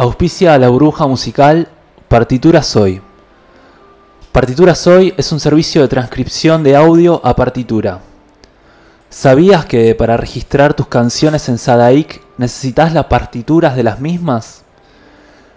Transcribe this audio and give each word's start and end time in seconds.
auspicia 0.00 0.56
la 0.56 0.70
burbuja 0.70 1.06
musical 1.06 1.68
Partitura 2.08 2.62
Soy. 2.62 3.02
Partitura 4.32 4.74
Soy 4.74 5.12
es 5.18 5.30
un 5.30 5.40
servicio 5.40 5.82
de 5.82 5.88
transcripción 5.88 6.62
de 6.62 6.74
audio 6.74 7.20
a 7.22 7.36
partitura. 7.36 8.00
¿Sabías 9.10 9.66
que 9.66 9.94
para 9.94 10.16
registrar 10.16 10.72
tus 10.72 10.86
canciones 10.86 11.50
en 11.50 11.58
Sadaic 11.58 12.22
necesitas 12.38 12.94
las 12.94 13.04
partituras 13.06 13.76
de 13.76 13.82
las 13.82 14.00
mismas? 14.00 14.62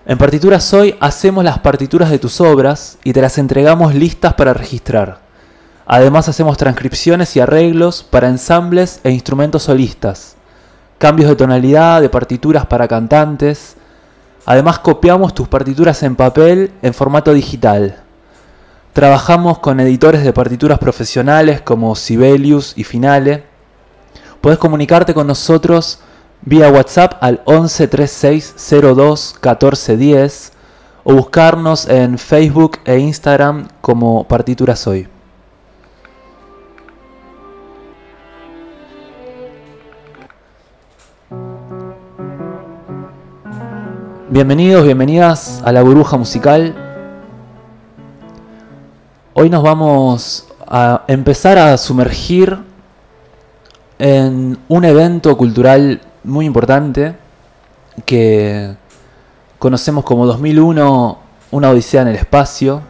En 0.06 0.18
Partitura 0.18 0.60
Soy 0.60 0.98
hacemos 1.00 1.46
las 1.46 1.60
partituras 1.60 2.10
de 2.10 2.20
tus 2.20 2.42
obras 2.42 2.98
y 3.06 3.14
te 3.14 3.22
las 3.22 3.38
entregamos 3.38 3.96
listas 3.96 4.34
para 4.34 4.54
registrar. 4.54 5.20
Además 5.86 6.28
hacemos 6.28 6.58
transcripciones 6.58 7.34
y 7.38 7.40
arreglos 7.40 8.04
para 8.04 8.28
ensambles 8.28 9.00
e 9.06 9.12
instrumentos 9.12 9.64
solistas, 9.64 10.36
cambios 10.98 11.30
de 11.30 11.38
tonalidad 11.38 12.02
de 12.02 12.10
partituras 12.10 12.66
para 12.66 12.90
cantantes. 12.90 13.78
Además 14.46 14.80
copiamos 14.80 15.34
tus 15.34 15.48
partituras 15.48 16.04
en 16.04 16.16
papel 16.16 16.72
en 16.82 16.94
formato 16.94 17.34
digital. 17.34 18.04
Trabajamos 18.92 19.60
con 19.60 19.80
editores 19.80 20.24
de 20.24 20.34
partituras 20.34 20.80
profesionales 20.80 21.62
como 21.62 21.96
Sibelius 21.96 22.74
y 22.76 22.84
Finale. 22.84 23.46
Puedes 24.42 24.60
comunicarte 24.60 25.14
con 25.14 25.28
nosotros 25.28 26.00
vía 26.42 26.70
WhatsApp 26.70 27.14
al 27.22 27.42
11 27.46 27.88
36 27.88 28.56
02 28.82 29.36
14 29.40 29.98
10 29.98 30.52
o 31.06 31.14
buscarnos 31.14 31.88
en 31.88 32.18
Facebook 32.18 32.80
e 32.86 32.98
Instagram 32.98 33.68
como 33.82 34.28
Partituras 34.28 34.86
Hoy. 34.88 35.13
Bienvenidos, 44.34 44.84
bienvenidas 44.84 45.62
a 45.64 45.72
la 45.72 45.84
burbuja 45.84 46.18
musical. 46.18 46.74
Hoy 49.36 49.48
nos 49.48 49.62
vamos 49.62 50.48
a 50.66 51.04
empezar 51.08 51.60
a 51.60 51.78
sumergir 51.78 52.58
en 54.00 54.58
un 54.68 54.86
evento 54.86 55.38
cultural 55.38 56.02
muy 56.24 56.48
importante 56.48 57.16
que 58.08 58.76
conocemos 59.60 60.04
como 60.04 60.26
2001, 60.26 61.20
una 61.52 61.70
odisea 61.70 62.02
en 62.02 62.08
el 62.08 62.16
espacio. 62.16 62.82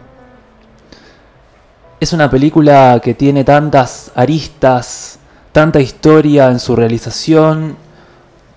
Es 2.00 2.14
una 2.14 2.30
película 2.30 3.02
que 3.04 3.16
tiene 3.16 3.44
tantas 3.44 4.14
aristas, 4.16 5.20
tanta 5.52 5.82
historia 5.82 6.50
en 6.50 6.62
su 6.62 6.74
realización, 6.74 7.76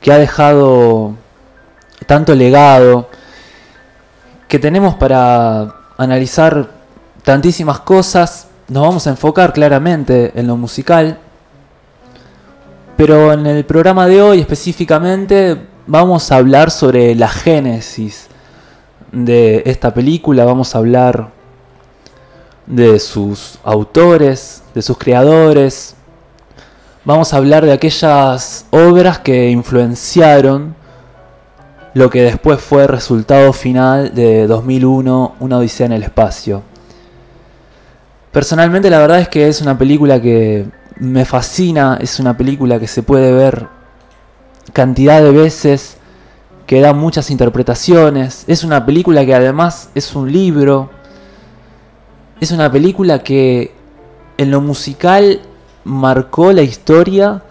que 0.01 0.13
ha 0.13 0.19
dejado 0.19 1.15
tanto 2.05 2.35
legado, 2.35 3.09
que 4.49 4.59
tenemos 4.59 4.95
para 4.95 5.75
analizar 5.97 6.69
tantísimas 7.23 7.81
cosas, 7.81 8.49
nos 8.69 8.83
vamos 8.83 9.07
a 9.07 9.11
enfocar 9.11 9.53
claramente 9.53 10.33
en 10.35 10.47
lo 10.47 10.57
musical, 10.57 11.19
pero 12.97 13.33
en 13.33 13.47
el 13.47 13.65
programa 13.65 14.07
de 14.07 14.23
hoy 14.23 14.41
específicamente 14.41 15.57
vamos 15.87 16.31
a 16.31 16.37
hablar 16.37 16.71
sobre 16.71 17.15
la 17.15 17.29
génesis 17.29 18.29
de 19.13 19.63
esta 19.67 19.93
película, 19.93 20.45
vamos 20.45 20.75
a 20.75 20.79
hablar 20.79 21.31
de 22.67 22.99
sus 22.99 23.59
autores, 23.65 24.63
de 24.75 24.83
sus 24.83 24.99
creadores, 24.99 25.95
vamos 27.05 27.33
a 27.33 27.37
hablar 27.37 27.65
de 27.65 27.73
aquellas 27.73 28.67
obras 28.71 29.21
que 29.21 29.51
influenciaron 29.51 30.75
lo 31.97 32.11
que 32.11 32.21
después 32.21 32.61
fue 32.61 32.87
resultado 32.87 33.55
final 33.55 34.15
de 34.15 34.47
2001, 34.47 35.37
Una 35.41 35.57
Odisea 35.57 35.87
en 35.87 35.93
el 35.93 36.03
Espacio. 36.03 36.63
Personalmente 38.33 38.91
la 38.91 38.99
verdad 38.99 39.21
es 39.21 39.31
que 39.31 39.49
es 39.49 39.63
una 39.63 39.79
película 39.79 40.21
que 40.21 40.67
me 40.97 41.25
fascina, 41.25 41.97
es 41.99 42.21
una 42.21 42.37
película 42.37 42.79
que 42.79 42.87
se 42.87 43.03
puede 43.03 43.33
ver 43.33 43.69
cantidad 44.75 45.23
de 45.23 45.31
veces, 45.31 45.97
que 46.67 46.83
da 46.83 46.93
muchas 46.93 47.31
interpretaciones, 47.31 48.45
es 48.47 48.63
una 48.63 48.85
película 48.85 49.25
que 49.25 49.35
además 49.35 49.89
es 49.95 50.15
un 50.15 50.31
libro, 50.31 50.91
es 52.43 52.51
una 52.51 52.71
película 52.71 53.21
que 53.21 53.73
en 54.37 54.51
lo 54.51 54.61
musical 54.61 55.41
marcó 55.85 56.53
la 56.53 56.61
historia 56.61 57.43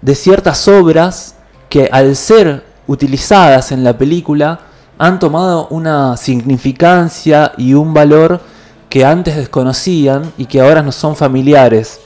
de 0.00 0.14
ciertas 0.14 0.68
obras 0.68 1.34
que 1.68 1.88
al 1.90 2.14
ser 2.14 2.69
utilizadas 2.90 3.70
en 3.70 3.84
la 3.84 3.96
película 3.96 4.58
han 4.98 5.20
tomado 5.20 5.68
una 5.68 6.16
significancia 6.16 7.52
y 7.56 7.72
un 7.72 7.94
valor 7.94 8.40
que 8.88 9.04
antes 9.04 9.36
desconocían 9.36 10.32
y 10.36 10.46
que 10.46 10.60
ahora 10.60 10.82
nos 10.82 10.96
son 10.96 11.14
familiares. 11.14 12.00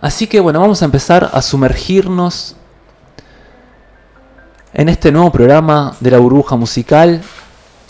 Así 0.00 0.28
que 0.28 0.38
bueno, 0.38 0.60
vamos 0.60 0.82
a 0.82 0.84
empezar 0.84 1.28
a 1.32 1.42
sumergirnos 1.42 2.54
en 4.72 4.88
este 4.88 5.10
nuevo 5.10 5.32
programa 5.32 5.96
de 5.98 6.12
la 6.12 6.18
burbuja 6.18 6.54
musical. 6.54 7.20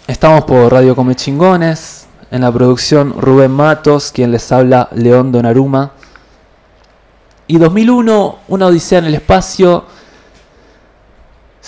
Estamos 0.07 0.45
por 0.45 0.73
Radio 0.73 0.97
Come 0.97 1.15
Chingones, 1.15 2.07
en 2.31 2.41
la 2.41 2.51
producción 2.51 3.15
Rubén 3.21 3.51
Matos, 3.51 4.13
quien 4.13 4.33
les 4.33 4.51
habla 4.51 4.89
León 4.95 5.31
Donaruma. 5.31 5.93
Y 7.47 7.59
2001, 7.59 8.39
Una 8.49 8.67
Odisea 8.67 9.01
en 9.01 9.05
el 9.05 9.15
Espacio, 9.15 9.85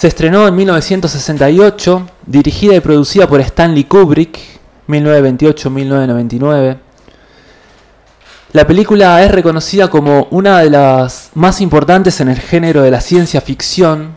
se 0.01 0.09
estrenó 0.09 0.49
en 0.49 0.57
1968, 0.57 2.07
dirigida 2.25 2.75
y 2.75 2.81
producida 2.81 3.29
por 3.29 3.39
Stanley 3.43 3.85
Kubrick, 3.85 4.39
1928-1999. 4.89 6.79
La 8.53 8.67
película 8.67 9.23
es 9.23 9.31
reconocida 9.31 9.91
como 9.91 10.27
una 10.31 10.61
de 10.61 10.71
las 10.71 11.29
más 11.35 11.61
importantes 11.61 12.19
en 12.23 12.31
el 12.31 12.41
género 12.41 12.81
de 12.81 12.91
la 12.91 13.03
ciencia 13.03 13.43
ficción 13.43 14.13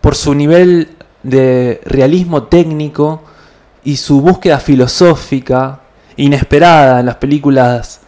por 0.00 0.16
su 0.16 0.34
nivel 0.34 0.96
de 1.22 1.80
realismo 1.84 2.42
técnico 2.48 3.22
y 3.84 3.98
su 3.98 4.20
búsqueda 4.20 4.58
filosófica 4.58 5.82
inesperada 6.16 6.98
en 6.98 7.06
las 7.06 7.16
películas 7.18 8.00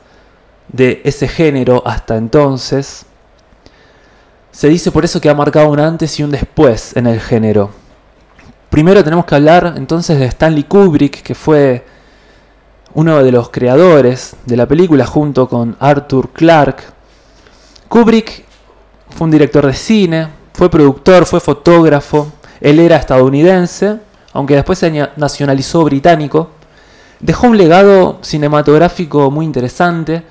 de 0.67 1.03
ese 1.05 1.29
género 1.29 1.85
hasta 1.87 2.17
entonces. 2.17 3.07
Se 4.59 4.69
dice 4.69 4.91
por 4.91 5.05
eso 5.05 5.21
que 5.21 5.31
ha 5.31 5.35
marcado 5.37 5.69
un 5.69 5.79
antes 5.79 6.19
y 6.19 6.25
un 6.25 6.33
después 6.33 6.97
en 6.97 7.07
el 7.07 7.21
género. 7.21 7.71
Primero 8.69 9.05
tenemos 9.05 9.25
que 9.25 9.37
hablar 9.37 9.75
entonces 9.77 10.19
de 10.19 10.25
Stanley 10.25 10.65
Kubrick, 10.65 11.23
que 11.23 11.37
fue 11.37 11.87
uno 12.95 13.23
de 13.23 13.31
los 13.31 13.51
creadores 13.51 14.35
de 14.47 14.57
la 14.57 14.67
película 14.67 15.07
junto 15.07 15.49
con 15.49 15.77
Arthur 15.79 16.31
Clarke. 16.31 16.83
Kubrick 17.89 18.47
fue 19.11 19.27
un 19.27 19.31
director 19.31 19.65
de 19.65 19.75
cine, 19.75 20.27
fue 20.53 20.69
productor, 20.69 21.25
fue 21.25 21.39
fotógrafo, 21.39 22.33
él 22.61 22.81
era 22.81 22.97
estadounidense, 22.97 24.01
aunque 24.33 24.57
después 24.57 24.81
se 24.81 25.09
nacionalizó 25.17 25.85
británico. 25.85 26.51
Dejó 27.21 27.47
un 27.47 27.57
legado 27.57 28.19
cinematográfico 28.23 29.31
muy 29.31 29.47
interesante. 29.47 30.25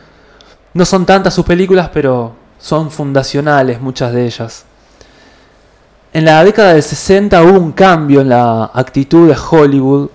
No 0.74 0.84
son 0.84 1.06
tantas 1.06 1.34
sus 1.34 1.46
películas, 1.46 1.92
pero 1.94 2.47
son 2.60 2.92
fundacionales 2.92 3.82
muchas 3.82 4.14
de 4.14 4.26
ellas. 4.26 4.66
En 6.14 6.26
la 6.26 6.44
década 6.44 6.74
del 6.74 6.84
60 6.84 7.44
hubo 7.44 7.60
un 7.60 7.74
cambio 7.74 8.22
en 8.22 8.30
la 8.30 8.72
actitud 8.74 9.28
de 9.28 9.38
Hollywood 9.38 10.10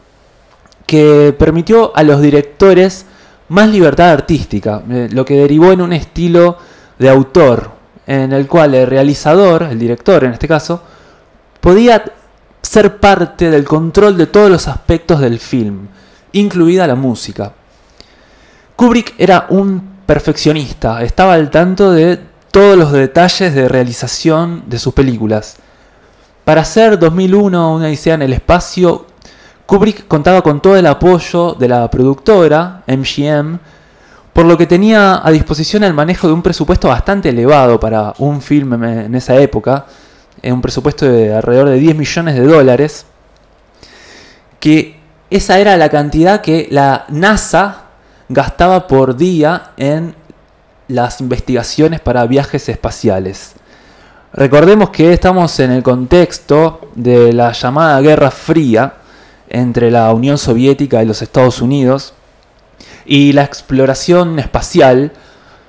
que 0.87 1.35
permitió 1.39 1.97
a 1.97 2.03
los 2.03 2.21
directores 2.21 3.07
más 3.49 3.69
libertad 3.69 4.11
artística, 4.11 4.83
eh, 4.91 5.09
lo 5.13 5.25
que 5.25 5.37
derivó 5.37 5.73
en 5.73 5.81
un 5.81 5.93
estilo 5.93 6.57
de 6.99 7.09
autor, 7.09 7.71
en 8.07 8.33
el 8.33 8.47
cual 8.47 8.75
el 8.75 8.87
realizador, 8.87 9.65
el 9.65 9.79
director 9.79 10.25
en 10.25 10.33
este 10.33 10.49
caso, 10.49 10.83
podía 11.61 12.03
ser 12.63 12.99
parte 12.99 13.51
del 13.51 13.65
control 13.65 14.17
de 14.17 14.27
todos 14.27 14.51
los 14.51 14.69
aspectos 14.69 15.21
del 15.21 15.39
film, 15.39 15.89
incluida 16.33 16.87
la 16.87 16.95
música. 16.95 17.53
Kubrick 18.75 19.15
era 19.19 19.47
un 19.51 19.93
perfeccionista, 20.07 21.03
estaba 21.03 21.35
al 21.35 21.51
tanto 21.51 21.93
de 21.93 22.32
todos 22.53 22.77
los 22.77 22.93
detalles 22.93 23.55
de 23.55 23.67
realización 23.67 24.65
de 24.67 24.79
sus 24.79 24.93
películas. 24.93 25.57
Para 26.45 26.61
hacer 26.61 26.99
2001 26.99 27.75
una 27.75 27.87
odisea 27.87 28.15
en 28.15 28.23
el 28.23 28.35
espacio, 28.35 29.07
Kubrick 29.65 30.07
contaba 30.07 30.43
con 30.43 30.61
todo 30.61 30.77
el 30.77 30.87
apoyo 30.87 31.55
de 31.55 31.67
la 31.67 31.91
productora, 31.91 32.83
MGM, 32.87 33.59
por 34.35 34.45
lo 34.45 34.59
que 34.59 34.67
tenía 34.67 35.27
a 35.27 35.31
disposición 35.31 35.83
el 35.83 35.95
manejo 35.95 36.27
de 36.27 36.35
un 36.35 36.43
presupuesto 36.43 36.89
bastante 36.89 37.31
elevado 37.31 37.81
para 37.81 38.13
un 38.19 38.43
film 38.43 38.85
en 38.85 39.15
esa 39.15 39.35
época, 39.37 39.87
un 40.43 40.61
presupuesto 40.61 41.07
de 41.07 41.35
alrededor 41.35 41.71
de 41.71 41.79
10 41.79 41.97
millones 41.97 42.35
de 42.35 42.45
dólares, 42.45 43.07
que 44.61 45.01
esa 45.31 45.59
era 45.59 45.79
la 45.79 45.89
cantidad 45.89 46.43
que 46.43 46.69
la 46.71 47.07
NASA 47.09 47.85
gastaba 48.29 48.87
por 48.87 49.17
día 49.17 49.73
en 49.79 50.15
las 50.93 51.21
investigaciones 51.21 52.01
para 52.01 52.27
viajes 52.27 52.69
espaciales. 52.69 53.55
Recordemos 54.33 54.91
que 54.91 55.13
estamos 55.13 55.59
en 55.61 55.71
el 55.73 55.83
contexto 55.83 56.81
de 56.95 57.33
la 57.33 57.53
llamada 57.53 58.01
Guerra 58.01 58.31
Fría 58.31 58.95
entre 59.49 59.91
la 59.91 60.13
Unión 60.13 60.39
Soviética 60.39 61.03
y 61.03 61.07
los 61.07 61.21
Estados 61.21 61.61
Unidos, 61.61 62.15
y 63.05 63.33
la 63.33 63.45
exploración 63.45 64.39
espacial 64.39 65.13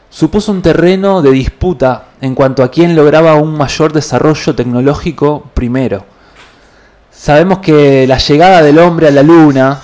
supuso 0.10 0.52
un 0.52 0.62
terreno 0.62 1.22
de 1.22 1.32
disputa 1.32 2.06
en 2.22 2.36
cuanto 2.36 2.64
a 2.64 2.70
quién 2.70 2.96
lograba 2.96 3.36
un 3.36 3.58
mayor 3.58 3.92
desarrollo 3.92 4.56
tecnológico 4.56 5.50
primero. 5.54 6.06
Sabemos 7.12 7.60
que 7.60 8.06
la 8.08 8.18
llegada 8.18 8.62
del 8.62 8.80
hombre 8.80 9.08
a 9.08 9.12
la 9.12 9.24
Luna, 9.24 9.82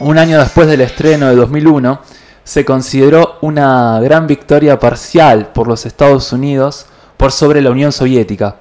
un 0.00 0.18
año 0.18 0.38
después 0.38 0.66
del 0.66 0.80
estreno 0.80 1.28
de 1.28 1.36
2001, 1.36 2.00
se 2.44 2.64
consideró 2.64 3.38
una 3.40 4.00
gran 4.00 4.26
victoria 4.26 4.78
parcial 4.78 5.48
por 5.52 5.68
los 5.68 5.86
Estados 5.86 6.32
Unidos 6.32 6.86
por 7.16 7.32
sobre 7.32 7.60
la 7.60 7.70
Unión 7.70 7.92
Soviética. 7.92 8.56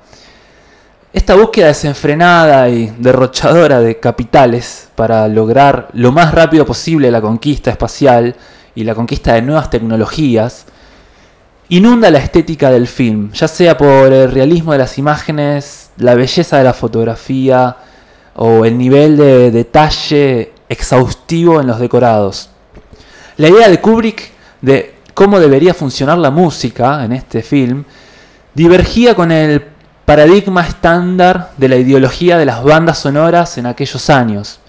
Esta 1.12 1.34
búsqueda 1.34 1.68
desenfrenada 1.68 2.70
y 2.70 2.94
derrochadora 3.00 3.80
de 3.80 4.00
capitales 4.00 4.90
para 4.96 5.28
lograr 5.28 5.90
lo 5.94 6.12
más 6.12 6.34
rápido 6.34 6.66
posible 6.66 7.10
la 7.10 7.22
conquista 7.22 7.72
espacial 7.72 8.36
y 8.76 8.84
la 8.84 8.94
conquista 8.94 9.34
de 9.34 9.42
nuevas 9.42 9.72
tecnologías 9.72 10.66
inunda 11.70 12.12
la 12.12 12.20
estética 12.20 12.70
del 12.70 12.88
film, 12.88 13.32
ya 13.32 13.48
sea 13.48 13.78
por 13.78 14.12
el 14.12 14.32
realismo 14.32 14.72
de 14.72 14.80
las 14.80 14.98
imágenes, 14.98 15.90
la 15.98 16.16
belleza 16.16 16.58
de 16.58 16.64
la 16.64 16.74
fotografía 16.74 17.78
o 18.36 18.66
el 18.66 18.78
nivel 18.78 19.18
de 19.18 19.52
detalle 19.52 20.52
exhaustivo 20.68 21.60
en 21.60 21.68
los 21.68 21.80
decorados. 21.80 22.50
La 23.40 23.48
idea 23.48 23.70
de 23.70 23.80
Kubrick 23.80 24.32
de 24.62 24.96
cómo 25.14 25.40
debería 25.40 25.74
funcionar 25.74 26.18
la 26.18 26.30
música 26.30 27.06
en 27.06 27.14
este 27.14 27.42
film 27.42 27.86
divergía 28.54 29.16
con 29.16 29.32
el 29.32 29.64
paradigma 30.04 30.68
estándar 30.68 31.52
de 31.56 31.70
la 31.70 31.78
ideología 31.78 32.38
de 32.38 32.46
las 32.46 32.62
bandas 32.62 32.98
sonoras 32.98 33.58
en 33.58 33.66
aquellos 33.66 34.10
años. 34.10 34.60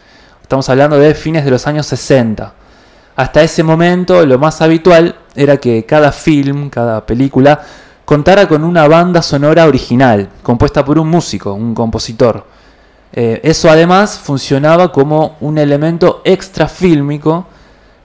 Estamos 0.41 0.69
hablando 0.69 0.97
de 1.01 1.17
fines 1.17 1.45
de 1.45 1.51
los 1.51 1.67
años 1.67 1.85
60. 1.87 2.53
Hasta 3.17 3.43
ese 3.43 3.65
momento 3.65 4.25
lo 4.25 4.39
más 4.39 4.63
habitual 4.63 5.17
era 5.35 5.57
que 5.57 5.85
cada 5.85 6.13
film, 6.13 6.71
cada 6.71 7.05
película, 7.05 7.63
contara 8.05 8.47
con 8.47 8.63
una 8.63 8.87
banda 8.87 9.21
sonora 9.21 9.67
original, 9.67 10.29
compuesta 10.45 10.85
por 10.85 10.97
un 10.97 11.09
músico, 11.09 11.55
un 11.55 11.75
compositor. 11.75 12.47
Eh, 13.13 13.41
eso 13.43 13.69
además 13.69 14.17
funcionaba 14.17 14.93
como 14.93 15.39
un 15.41 15.59
elemento 15.59 16.23
extra 16.25 16.69
fílmico 16.69 17.49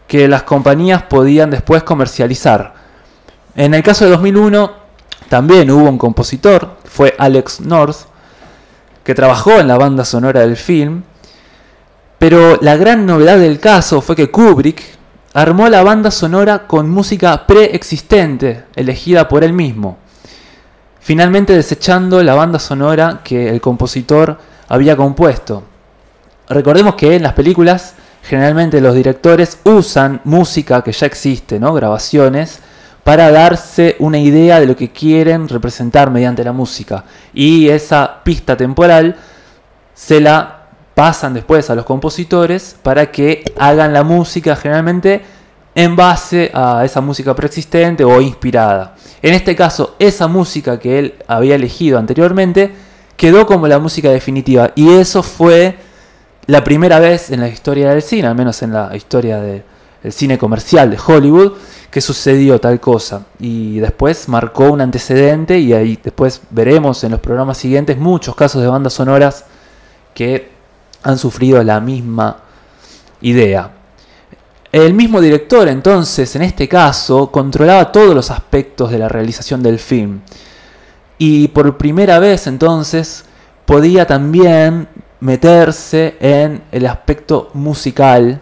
que 0.07 0.27
las 0.27 0.43
compañías 0.43 1.03
podían 1.03 1.49
después 1.49 1.83
comercializar. 1.83 2.73
En 3.55 3.73
el 3.73 3.83
caso 3.83 4.05
de 4.05 4.11
2001, 4.11 4.71
también 5.29 5.71
hubo 5.71 5.89
un 5.89 5.97
compositor, 5.97 6.77
fue 6.83 7.15
Alex 7.17 7.61
North, 7.61 7.97
que 9.03 9.15
trabajó 9.15 9.51
en 9.53 9.67
la 9.67 9.77
banda 9.77 10.05
sonora 10.05 10.41
del 10.41 10.57
film, 10.57 11.03
pero 12.19 12.57
la 12.61 12.75
gran 12.75 13.05
novedad 13.05 13.37
del 13.37 13.59
caso 13.59 14.01
fue 14.01 14.15
que 14.15 14.31
Kubrick 14.31 14.81
armó 15.33 15.67
la 15.67 15.83
banda 15.83 16.11
sonora 16.11 16.65
con 16.65 16.89
música 16.89 17.45
preexistente, 17.45 18.63
elegida 18.75 19.27
por 19.27 19.43
él 19.43 19.53
mismo, 19.53 19.97
finalmente 20.99 21.53
desechando 21.53 22.23
la 22.23 22.35
banda 22.35 22.57
sonora 22.57 23.21
que 23.23 23.49
el 23.49 23.61
compositor 23.61 24.39
había 24.67 24.95
compuesto. 24.95 25.63
Recordemos 26.49 26.95
que 26.95 27.15
en 27.15 27.23
las 27.23 27.33
películas 27.33 27.95
generalmente 28.25 28.81
los 28.81 28.95
directores 28.95 29.59
usan 29.63 30.19
música 30.23 30.83
que 30.83 30.91
ya 30.91 31.05
existe, 31.05 31.59
grabaciones, 31.59 32.59
para 33.03 33.31
darse 33.31 33.95
una 33.99 34.17
idea 34.17 34.59
de 34.59 34.65
lo 34.65 34.75
que 34.75 34.89
quieren 34.91 35.47
representar 35.47 36.09
mediante 36.09 36.43
la 36.43 36.51
música. 36.51 37.03
Y 37.35 37.69
esa 37.69 38.23
pista 38.23 38.57
temporal 38.57 39.15
se 39.93 40.19
la 40.19 40.63
pasan 40.95 41.35
después 41.35 41.69
a 41.69 41.75
los 41.75 41.85
compositores 41.85 42.75
para 42.81 43.11
que 43.11 43.43
hagan 43.59 43.93
la 43.93 44.03
música 44.03 44.55
generalmente 44.55 45.21
en 45.75 45.95
base 45.95 46.49
a 46.51 46.83
esa 46.83 47.01
música 47.01 47.35
preexistente 47.35 48.03
o 48.03 48.21
inspirada. 48.21 48.95
En 49.21 49.35
este 49.35 49.55
caso, 49.55 49.95
esa 49.99 50.27
música 50.27 50.79
que 50.79 50.97
él 50.97 51.15
había 51.27 51.55
elegido 51.55 51.99
anteriormente 51.99 52.73
quedó 53.17 53.45
como 53.45 53.67
la 53.67 53.77
música 53.77 54.09
definitiva. 54.09 54.71
Y 54.73 54.89
eso 54.89 55.21
fue 55.21 55.77
la 56.47 56.63
primera 56.63 56.99
vez 56.99 57.31
en 57.31 57.39
la 57.39 57.47
historia 57.47 57.89
del 57.89 58.01
cine, 58.01 58.27
al 58.27 58.35
menos 58.35 58.61
en 58.61 58.73
la 58.73 58.95
historia 58.95 59.39
del 59.39 59.63
cine 60.09 60.37
comercial 60.37 60.91
de 60.91 60.97
Hollywood, 61.03 61.53
que 61.89 62.01
sucedió 62.01 62.59
tal 62.59 62.79
cosa. 62.79 63.25
Y 63.39 63.79
después 63.79 64.27
marcó 64.29 64.71
un 64.71 64.81
antecedente 64.81 65.57
y 65.57 65.73
ahí 65.73 65.99
después 66.03 66.41
veremos 66.51 67.03
en 67.03 67.11
los 67.11 67.19
programas 67.19 67.57
siguientes 67.57 67.97
muchos 67.97 68.35
casos 68.35 68.61
de 68.61 68.67
bandas 68.67 68.93
sonoras 68.93 69.45
que 70.13 70.49
han 71.03 71.17
sufrido 71.17 71.63
la 71.63 71.79
misma 71.79 72.37
idea. 73.21 73.71
El 74.71 74.93
mismo 74.93 75.21
director 75.21 75.67
entonces, 75.69 76.35
en 76.35 76.41
este 76.41 76.67
caso, 76.67 77.31
controlaba 77.31 77.91
todos 77.91 78.13
los 78.13 78.29
aspectos 78.29 78.91
de 78.91 78.99
la 78.99 79.07
realización 79.07 79.63
del 79.63 79.79
film. 79.79 80.19
Y 81.17 81.47
por 81.47 81.77
primera 81.77 82.19
vez 82.19 82.45
entonces 82.47 83.23
podía 83.65 84.05
también 84.05 84.89
meterse 85.19 86.15
en 86.19 86.63
el 86.71 86.85
aspecto 86.85 87.49
musical 87.53 88.41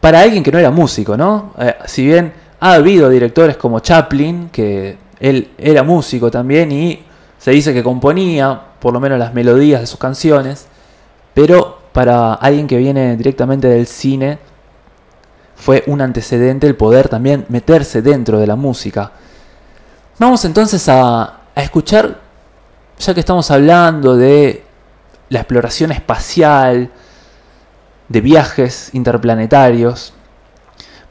para 0.00 0.20
alguien 0.20 0.42
que 0.42 0.52
no 0.52 0.58
era 0.58 0.70
músico, 0.70 1.16
¿no? 1.16 1.54
Eh, 1.58 1.74
si 1.86 2.06
bien 2.06 2.32
ha 2.60 2.74
habido 2.74 3.08
directores 3.08 3.56
como 3.56 3.80
Chaplin, 3.80 4.48
que 4.50 4.96
él 5.20 5.50
era 5.58 5.82
músico 5.82 6.30
también 6.30 6.72
y 6.72 7.04
se 7.38 7.50
dice 7.50 7.72
que 7.74 7.82
componía 7.82 8.60
por 8.80 8.92
lo 8.92 9.00
menos 9.00 9.18
las 9.18 9.34
melodías 9.34 9.80
de 9.80 9.86
sus 9.86 9.98
canciones, 9.98 10.66
pero 11.34 11.78
para 11.92 12.34
alguien 12.34 12.66
que 12.66 12.76
viene 12.76 13.16
directamente 13.16 13.68
del 13.68 13.86
cine 13.86 14.38
fue 15.56 15.82
un 15.86 16.00
antecedente 16.00 16.66
el 16.66 16.76
poder 16.76 17.08
también 17.08 17.44
meterse 17.48 18.02
dentro 18.02 18.38
de 18.38 18.46
la 18.46 18.56
música. 18.56 19.10
Vamos 20.18 20.44
entonces 20.44 20.88
a, 20.88 21.22
a 21.54 21.62
escuchar, 21.62 22.20
ya 22.98 23.14
que 23.14 23.20
estamos 23.20 23.50
hablando 23.50 24.16
de 24.16 24.67
la 25.28 25.40
exploración 25.40 25.92
espacial, 25.92 26.90
de 28.08 28.20
viajes 28.20 28.90
interplanetarios. 28.94 30.14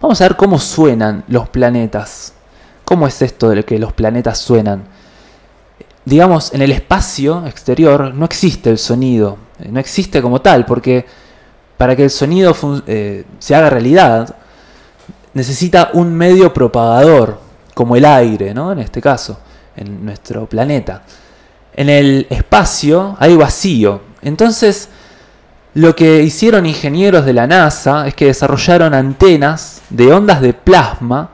Vamos 0.01 0.19
a 0.21 0.25
ver 0.25 0.35
cómo 0.35 0.59
suenan 0.59 1.23
los 1.27 1.49
planetas. 1.49 2.33
¿Cómo 2.83 3.07
es 3.07 3.21
esto 3.21 3.49
de 3.49 3.63
que 3.63 3.79
los 3.79 3.93
planetas 3.93 4.37
suenan? 4.37 4.83
Digamos, 6.05 6.53
en 6.53 6.61
el 6.61 6.71
espacio 6.71 7.45
exterior 7.45 8.13
no 8.13 8.25
existe 8.25 8.69
el 8.69 8.77
sonido, 8.77 9.37
eh, 9.59 9.67
no 9.69 9.79
existe 9.79 10.21
como 10.21 10.39
tal, 10.39 10.65
porque 10.65 11.05
para 11.75 11.95
que 11.95 12.05
el 12.05 12.09
sonido 12.09 12.55
eh, 12.87 13.25
se 13.39 13.55
haga 13.55 13.69
realidad, 13.69 14.35
necesita 15.33 15.89
un 15.93 16.13
medio 16.13 16.53
propagador, 16.53 17.39
como 17.73 17.95
el 17.95 18.05
aire, 18.05 18.53
¿no? 18.53 18.71
En 18.71 18.79
este 18.79 19.01
caso, 19.01 19.39
en 19.75 20.03
nuestro 20.03 20.47
planeta. 20.47 21.03
En 21.73 21.89
el 21.89 22.25
espacio 22.29 23.15
hay 23.19 23.35
vacío. 23.35 24.06
Entonces, 24.21 24.89
lo 25.73 25.95
que 25.95 26.23
hicieron 26.23 26.65
ingenieros 26.65 27.25
de 27.25 27.33
la 27.33 27.47
NASA 27.47 28.07
es 28.07 28.15
que 28.15 28.25
desarrollaron 28.25 28.93
antenas 28.93 29.81
de 29.89 30.11
ondas 30.11 30.41
de 30.41 30.53
plasma 30.53 31.31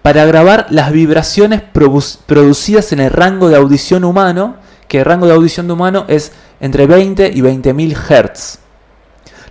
para 0.00 0.24
grabar 0.24 0.66
las 0.70 0.92
vibraciones 0.92 1.62
producidas 1.62 2.92
en 2.92 3.00
el 3.00 3.10
rango 3.10 3.48
de 3.48 3.56
audición 3.56 4.04
humano, 4.04 4.56
que 4.88 5.00
el 5.00 5.04
rango 5.04 5.26
de 5.26 5.34
audición 5.34 5.70
humano 5.70 6.04
es 6.08 6.32
entre 6.60 6.86
20 6.86 7.32
y 7.34 7.40
20.000 7.40 7.94
Hz. 7.94 8.58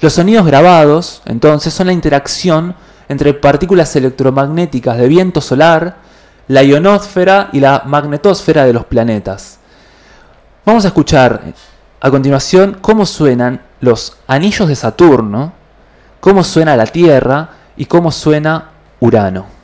Los 0.02 0.14
sonidos 0.14 0.46
grabados, 0.46 1.22
entonces, 1.26 1.74
son 1.74 1.88
la 1.88 1.94
interacción 1.94 2.76
entre 3.08 3.34
partículas 3.34 3.96
electromagnéticas 3.96 4.98
de 4.98 5.08
viento 5.08 5.42
solar, 5.42 5.98
la 6.48 6.64
ionosfera 6.64 7.50
y 7.54 7.60
la 7.60 7.84
magnetosfera 7.86 8.66
de 8.66 8.74
los 8.74 8.86
planetas. 8.86 9.60
Vamos 10.66 10.86
a 10.86 10.88
escuchar 10.88 11.54
a 12.02 12.10
continuación 12.10 12.78
cómo 12.82 13.06
suenan 13.06 13.62
los 13.80 14.18
anillos 14.28 14.68
de 14.68 14.76
Saturno, 14.76 15.54
cómo 16.20 16.44
suena 16.44 16.76
la 16.76 16.88
Tierra 16.88 17.50
y 17.78 17.86
cómo 17.86 18.12
suena 18.12 18.70
Urano. 19.00 19.61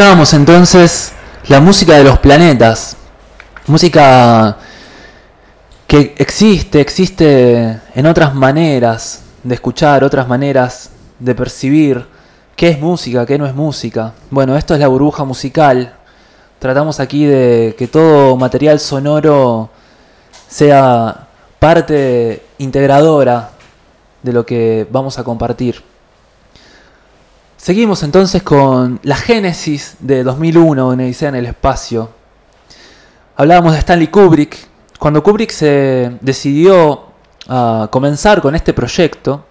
Escuchábamos 0.00 0.32
entonces 0.32 1.12
la 1.48 1.60
música 1.60 1.98
de 1.98 2.04
los 2.04 2.18
planetas, 2.20 2.96
música 3.66 4.56
que 5.86 6.14
existe, 6.16 6.80
existe 6.80 7.78
en 7.94 8.06
otras 8.06 8.34
maneras 8.34 9.20
de 9.44 9.54
escuchar, 9.56 10.02
otras 10.02 10.26
maneras 10.26 10.88
de 11.18 11.34
percibir 11.34 12.06
qué 12.56 12.70
es 12.70 12.80
música, 12.80 13.26
qué 13.26 13.36
no 13.36 13.44
es 13.44 13.54
música. 13.54 14.14
Bueno, 14.30 14.56
esto 14.56 14.72
es 14.72 14.80
la 14.80 14.88
burbuja 14.88 15.24
musical. 15.24 15.92
Tratamos 16.58 16.98
aquí 16.98 17.26
de 17.26 17.74
que 17.76 17.86
todo 17.86 18.38
material 18.38 18.80
sonoro 18.80 19.68
sea 20.48 21.28
parte 21.58 22.42
integradora 22.56 23.50
de 24.22 24.32
lo 24.32 24.46
que 24.46 24.88
vamos 24.90 25.18
a 25.18 25.24
compartir. 25.24 25.84
Seguimos 27.60 28.02
entonces 28.02 28.42
con 28.42 29.00
la 29.02 29.16
génesis 29.16 29.96
de 30.00 30.24
2001 30.24 30.94
en 30.94 31.00
Odisea 31.00 31.28
en 31.28 31.34
el 31.34 31.44
espacio. 31.44 32.08
Hablábamos 33.36 33.74
de 33.74 33.80
Stanley 33.80 34.06
Kubrick. 34.06 34.56
Cuando 34.98 35.22
Kubrick 35.22 35.50
se 35.50 36.16
decidió 36.22 37.08
a 37.46 37.88
comenzar 37.92 38.40
con 38.40 38.54
este 38.54 38.72
proyecto, 38.72 39.44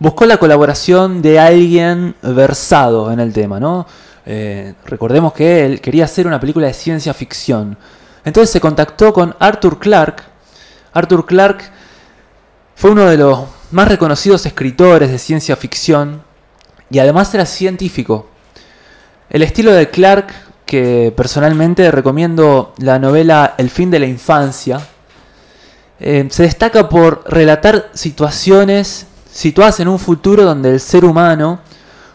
buscó 0.00 0.26
la 0.26 0.38
colaboración 0.38 1.22
de 1.22 1.38
alguien 1.38 2.16
versado 2.20 3.12
en 3.12 3.20
el 3.20 3.32
tema, 3.32 3.60
¿no? 3.60 3.86
Eh, 4.26 4.74
recordemos 4.84 5.32
que 5.32 5.64
él 5.66 5.80
quería 5.80 6.04
hacer 6.04 6.26
una 6.26 6.40
película 6.40 6.66
de 6.66 6.74
ciencia 6.74 7.14
ficción. 7.14 7.78
Entonces 8.24 8.50
se 8.50 8.60
contactó 8.60 9.12
con 9.12 9.36
Arthur 9.38 9.78
Clarke. 9.78 10.24
Arthur 10.92 11.24
Clarke 11.26 11.70
fue 12.74 12.90
uno 12.90 13.04
de 13.04 13.18
los 13.18 13.44
más 13.70 13.86
reconocidos 13.86 14.44
escritores 14.46 15.12
de 15.12 15.18
ciencia 15.20 15.54
ficción 15.54 16.26
y 16.90 16.98
además 16.98 17.32
era 17.34 17.46
científico. 17.46 18.26
El 19.30 19.42
estilo 19.42 19.72
de 19.72 19.90
Clarke, 19.90 20.32
que 20.64 21.12
personalmente 21.16 21.90
recomiendo 21.90 22.74
la 22.78 22.98
novela 22.98 23.54
El 23.58 23.70
fin 23.70 23.90
de 23.90 23.98
la 23.98 24.06
infancia, 24.06 24.80
eh, 26.00 26.28
se 26.30 26.44
destaca 26.44 26.88
por 26.88 27.24
relatar 27.26 27.90
situaciones 27.92 29.06
situadas 29.30 29.80
en 29.80 29.88
un 29.88 29.98
futuro 29.98 30.44
donde 30.44 30.70
el 30.70 30.80
ser 30.80 31.04
humano 31.04 31.60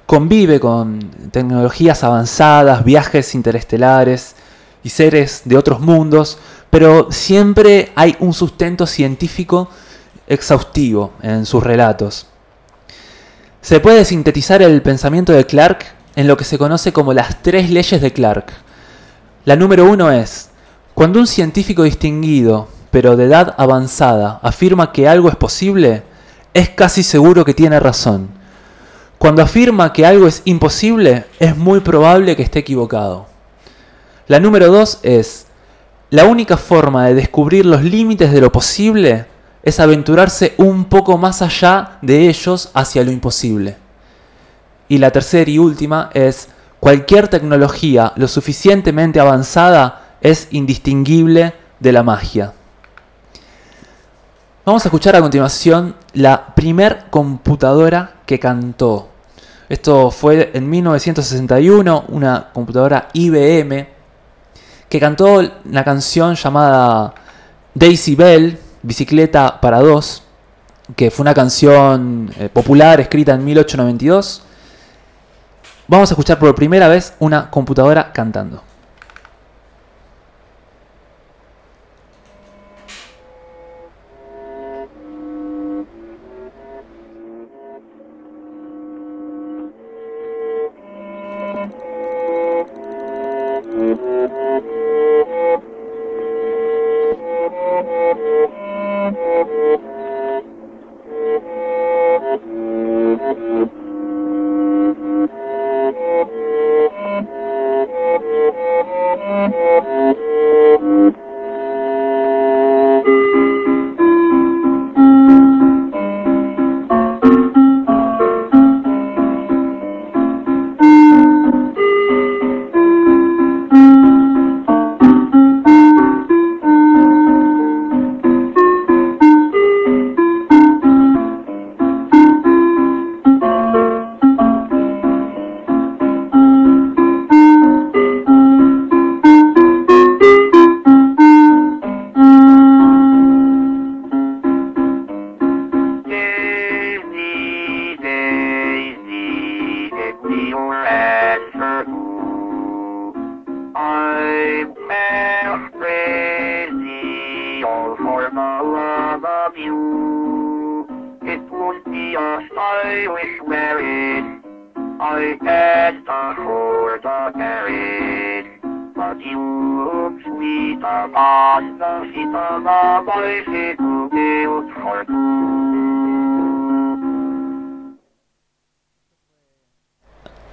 convive 0.06 0.60
con 0.60 1.00
tecnologías 1.32 2.03
avanzadas, 2.03 2.84
viajes 2.84 3.36
interestelares 3.36 4.36
y 4.84 4.89
seres 4.89 5.42
de 5.46 5.58
otros 5.58 5.80
mundos, 5.80 6.38
pero 6.70 7.12
siempre 7.12 7.92
hay 7.96 8.15
un 8.20 8.34
sustento 8.34 8.86
científico 8.86 9.70
exhaustivo 10.27 11.13
en 11.22 11.46
sus 11.46 11.63
relatos. 11.63 12.27
Se 13.63 13.79
puede 13.79 14.03
sintetizar 14.03 14.62
el 14.62 14.82
pensamiento 14.82 15.32
de 15.32 15.46
Clark 15.46 15.86
en 16.17 16.27
lo 16.27 16.36
que 16.36 16.43
se 16.43 16.58
conoce 16.58 16.91
como 16.91 17.13
las 17.13 17.41
tres 17.41 17.70
leyes 17.70 18.01
de 18.01 18.12
Clark. 18.12 18.51
La 19.46 19.55
número 19.55 19.89
uno 19.89 20.12
es, 20.12 20.50
cuando 20.93 21.22
un 21.22 21.27
científico 21.27 21.84
distinguido, 21.84 22.67
pero 22.91 23.15
de 23.15 23.24
edad 23.24 23.55
avanzada, 23.58 24.41
afirma 24.43 24.91
que 24.91 25.08
algo 25.08 25.29
es 25.29 25.38
posible, 25.38 26.03
es 26.53 26.67
casi 26.67 27.03
seguro 27.03 27.46
que 27.46 27.53
tiene 27.53 27.79
razón. 27.79 28.32
Cuando 29.17 29.41
afirma 29.41 29.93
que 29.93 30.05
algo 30.05 30.27
es 30.27 30.41
imposible, 30.43 31.24
es 31.39 31.55
muy 31.55 31.79
probable 31.79 32.36
que 32.36 32.43
esté 32.43 32.60
equivocado. 32.60 33.27
La 34.27 34.41
número 34.41 34.74
dos 34.74 35.00
es, 35.03 35.48
la 36.10 36.25
única 36.25 36.58
forma 36.58 37.08
de 37.08 37.13
descubrir 37.13 37.65
los 37.65 37.82
límites 37.82 38.34
de 38.34 38.41
lo 38.41 38.51
posible 38.51 39.25
es 39.63 39.79
aventurarse 39.79 40.53
un 40.58 40.86
poco 40.86 41.17
más 41.17 41.41
allá 41.41 41.98
de 42.01 42.27
ellos 42.27 42.70
hacia 42.74 43.03
lo 43.03 43.12
imposible. 43.12 43.77
Y 44.89 44.98
la 44.98 45.12
tercera 45.12 45.50
y 45.50 45.58
última 45.58 46.10
es, 46.13 46.50
cualquier 46.79 47.29
tecnología 47.29 48.12
lo 48.17 48.27
suficientemente 48.27 49.20
avanzada 49.20 50.17
es 50.22 50.50
indistinguible 50.51 51.53
de 51.79 51.91
la 51.91 52.03
magia. 52.03 52.53
Vamos 54.65 54.86
a 54.86 54.88
escuchar 54.89 55.15
a 55.15 55.22
continuación 55.22 55.96
la 56.13 56.53
primer 56.55 57.05
computadora 57.10 58.15
que 58.25 58.39
cantó. 58.39 59.10
Esto 59.70 60.12
fue 60.12 60.51
en 60.53 60.70
1961, 60.70 62.05
una 62.10 62.50
computadora 62.53 63.10
IBM 63.13 63.88
que 64.88 65.00
cantó 65.00 65.41
la 65.65 65.84
canción 65.84 66.36
llamada 66.36 67.13
Daisy 67.74 68.15
Bell, 68.15 68.60
Bicicleta 68.84 69.62
para 69.62 69.80
dos, 69.80 70.24
que 70.96 71.10
fue 71.10 71.24
una 71.24 71.34
canción 71.34 72.32
eh, 72.38 72.50
popular 72.50 73.00
escrita 73.00 73.34
en 73.34 73.44
1892. 73.44 74.44
Vamos 75.88 76.12
a 76.12 76.13
escuchar 76.13 76.38
por 76.38 76.54
primera 76.54 76.88
vez 76.88 77.13
una 77.20 77.50
computadora 77.50 78.12
cantando. 78.13 78.62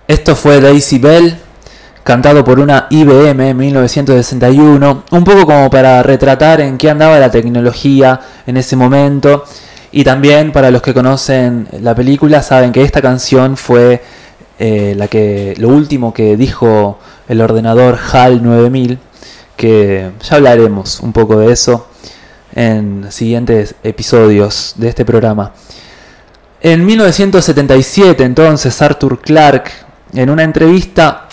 Esto 0.08 0.34
fue 0.34 0.60
Daisy 0.60 0.98
Bell, 0.98 1.36
cantado 2.02 2.42
por 2.42 2.58
una 2.58 2.86
IBM 2.88 3.50
en 3.50 3.56
1961, 3.56 5.04
un 5.10 5.24
poco 5.24 5.44
como 5.44 5.68
para 5.68 6.02
retratar 6.02 6.62
en 6.62 6.78
qué 6.78 6.88
andaba 6.88 7.18
la 7.18 7.30
tecnología 7.30 8.18
en 8.46 8.56
ese 8.56 8.76
momento. 8.76 9.44
Y 9.92 10.02
también 10.02 10.52
para 10.52 10.70
los 10.70 10.80
que 10.80 10.94
conocen 10.94 11.68
la 11.82 11.94
película 11.94 12.42
saben 12.42 12.72
que 12.72 12.82
esta 12.82 13.02
canción 13.02 13.58
fue 13.58 14.02
eh, 14.58 14.94
la 14.96 15.06
que, 15.08 15.54
lo 15.58 15.68
último 15.68 16.14
que 16.14 16.36
dijo 16.36 16.98
el 17.28 17.40
ordenador 17.42 17.98
HAL 18.10 18.42
9000, 18.42 18.98
que 19.56 20.12
ya 20.22 20.36
hablaremos 20.36 21.00
un 21.00 21.12
poco 21.12 21.36
de 21.38 21.52
eso 21.52 21.89
en 22.54 23.10
siguientes 23.10 23.74
episodios 23.82 24.74
de 24.76 24.88
este 24.88 25.04
programa. 25.04 25.52
En 26.60 26.84
1977 26.84 28.22
entonces 28.24 28.80
Arthur 28.82 29.20
Clarke 29.20 29.72
en 30.12 30.30
una 30.30 30.42
entrevista 30.42 31.28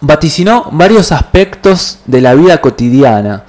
vaticinó 0.00 0.68
varios 0.72 1.12
aspectos 1.12 1.98
de 2.06 2.20
la 2.20 2.34
vida 2.34 2.60
cotidiana 2.60 3.44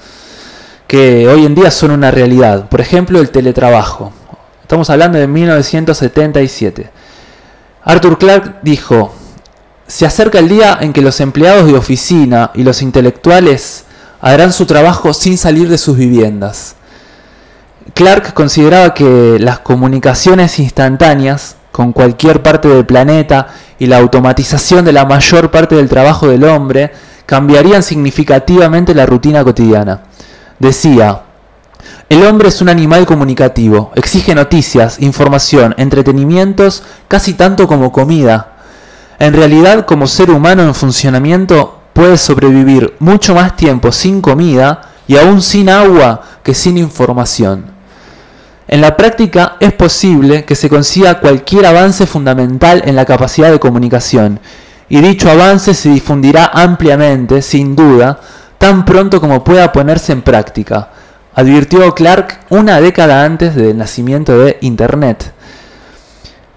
que 0.87 1.27
hoy 1.27 1.45
en 1.45 1.53
día 1.53 1.69
son 1.69 1.91
una 1.91 2.11
realidad. 2.11 2.69
Por 2.69 2.79
ejemplo, 2.79 3.19
el 3.19 3.29
teletrabajo. 3.29 4.13
Estamos 4.61 4.89
hablando 4.89 5.17
de 5.17 5.27
1977. 5.27 6.89
Arthur 7.83 8.17
Clarke 8.17 8.55
dijo, 8.61 9.13
Se 9.85 10.05
acerca 10.05 10.39
el 10.39 10.47
día 10.47 10.77
en 10.79 10.93
que 10.93 11.01
los 11.01 11.19
empleados 11.19 11.67
de 11.67 11.77
oficina 11.77 12.51
y 12.53 12.63
los 12.63 12.81
intelectuales 12.81 13.83
harán 14.21 14.53
su 14.53 14.65
trabajo 14.65 15.13
sin 15.13 15.37
salir 15.37 15.69
de 15.69 15.77
sus 15.77 15.97
viviendas. 15.97 16.76
Clark 17.97 18.35
consideraba 18.35 18.93
que 18.93 19.37
las 19.39 19.57
comunicaciones 19.57 20.59
instantáneas 20.59 21.55
con 21.71 21.93
cualquier 21.93 22.43
parte 22.43 22.67
del 22.67 22.85
planeta 22.85 23.47
y 23.79 23.87
la 23.87 23.97
automatización 23.97 24.85
de 24.85 24.91
la 24.91 25.05
mayor 25.05 25.49
parte 25.49 25.73
del 25.73 25.89
trabajo 25.89 26.27
del 26.27 26.43
hombre 26.43 26.91
cambiarían 27.25 27.81
significativamente 27.81 28.93
la 28.93 29.07
rutina 29.07 29.43
cotidiana. 29.43 30.01
Decía, 30.59 31.23
el 32.07 32.23
hombre 32.23 32.49
es 32.49 32.61
un 32.61 32.69
animal 32.69 33.07
comunicativo, 33.07 33.91
exige 33.95 34.35
noticias, 34.35 34.99
información, 34.99 35.73
entretenimientos, 35.79 36.83
casi 37.07 37.33
tanto 37.33 37.67
como 37.67 37.91
comida. 37.91 38.57
En 39.17 39.33
realidad, 39.33 39.87
como 39.87 40.05
ser 40.05 40.29
humano 40.29 40.61
en 40.61 40.75
funcionamiento, 40.75 41.79
puede 41.93 42.19
sobrevivir 42.19 42.93
mucho 42.99 43.33
más 43.33 43.55
tiempo 43.55 43.91
sin 43.91 44.21
comida 44.21 44.83
y 45.07 45.17
aún 45.17 45.41
sin 45.41 45.67
agua 45.67 46.21
que 46.43 46.53
sin 46.53 46.77
información. 46.77 47.76
En 48.67 48.81
la 48.81 48.97
práctica 48.97 49.55
es 49.61 49.71
posible 49.71 50.43
que 50.43 50.55
se 50.55 50.67
consiga 50.67 51.19
cualquier 51.19 51.65
avance 51.65 52.05
fundamental 52.05 52.81
en 52.85 52.97
la 52.97 53.05
capacidad 53.05 53.49
de 53.49 53.59
comunicación, 53.59 54.41
y 54.89 54.99
dicho 55.01 55.29
avance 55.29 55.73
se 55.73 55.89
difundirá 55.89 56.51
ampliamente, 56.53 57.41
sin 57.41 57.75
duda, 57.75 58.19
tan 58.57 58.83
pronto 58.83 59.21
como 59.21 59.43
pueda 59.43 59.71
ponerse 59.71 60.11
en 60.11 60.21
práctica, 60.21 60.89
advirtió 61.33 61.93
Clark 61.93 62.39
una 62.49 62.81
década 62.81 63.23
antes 63.23 63.55
del 63.55 63.77
nacimiento 63.77 64.37
de 64.37 64.57
Internet. 64.61 65.31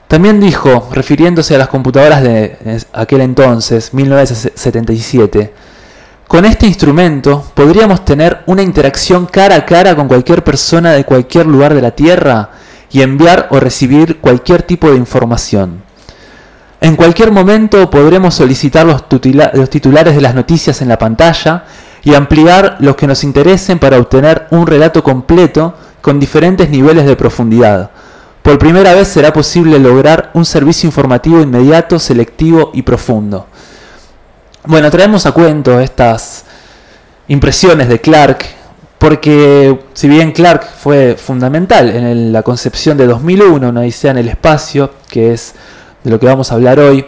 También 0.09 0.41
dijo, 0.41 0.89
refiriéndose 0.93 1.55
a 1.55 1.59
las 1.59 1.69
computadoras 1.69 2.23
de 2.23 2.85
aquel 2.93 3.21
entonces, 3.21 3.95
1977, 3.95 5.53
con 6.31 6.45
este 6.45 6.65
instrumento 6.65 7.45
podríamos 7.55 8.05
tener 8.05 8.45
una 8.47 8.63
interacción 8.63 9.27
cara 9.27 9.57
a 9.57 9.67
cara 9.67 9.97
con 9.97 10.07
cualquier 10.07 10.45
persona 10.45 10.93
de 10.93 11.05
cualquier 11.05 11.45
lugar 11.47 11.75
de 11.75 11.83
la 11.83 11.91
Tierra 11.91 12.51
y 12.89 13.03
enviar 13.03 13.49
o 13.51 13.59
recibir 13.59 14.21
cualquier 14.21 14.63
tipo 14.63 14.89
de 14.89 14.97
información. 14.97 15.83
En 16.81 16.95
cualquier 16.95 17.33
momento 17.33 17.91
podremos 17.91 18.37
solicitar 18.37 18.87
los, 18.87 19.09
titulares 19.09 20.15
de 20.15 20.21
las 20.21 20.37
noticias 20.37 20.81
en 20.81 20.89
la 20.89 20.99
pantalla 21.01 21.65
y 22.05 22.15
ampliar 22.15 22.77
los 22.79 22.95
que 22.95 23.09
nos 23.09 23.25
interesen 23.25 23.81
para 23.81 23.99
obtener 23.99 24.47
un 24.53 24.69
relato 24.69 25.03
completo 25.03 25.75
con 26.01 26.21
diferentes 26.21 26.71
niveles 26.71 27.07
de 27.07 27.17
profundidad. 27.17 27.91
Por 28.43 28.57
primera 28.57 28.95
vez 28.95 29.09
será 29.09 29.33
posible 29.33 29.81
lograr 29.81 30.31
un 30.35 30.45
servicio 30.45 30.87
informativo 30.87 31.41
inmediato, 31.41 31.99
selectivo 31.99 32.71
y 32.73 32.83
profundo. 32.83 33.49
Bueno, 34.67 34.91
traemos 34.91 35.25
a 35.25 35.33
cuento 35.33 35.81
estas 35.81 36.45
impresiones 37.29 37.89
de 37.89 37.99
Clark, 37.99 38.45
porque 38.99 39.87
si 39.95 40.07
bien 40.07 40.33
Clark 40.33 40.69
fue 40.79 41.17
fundamental 41.17 41.89
en 41.89 42.31
la 42.31 42.43
concepción 42.43 42.99
de 42.99 43.07
2001, 43.07 43.71
una 43.71 43.81
odisea 43.81 44.11
en 44.11 44.19
el 44.19 44.29
espacio, 44.29 44.93
que 45.09 45.33
es 45.33 45.55
de 46.05 46.11
lo 46.11 46.21
que 46.21 46.27
vamos 46.27 46.53
a 46.53 46.57
hablar 46.57 46.79
hoy, 46.79 47.07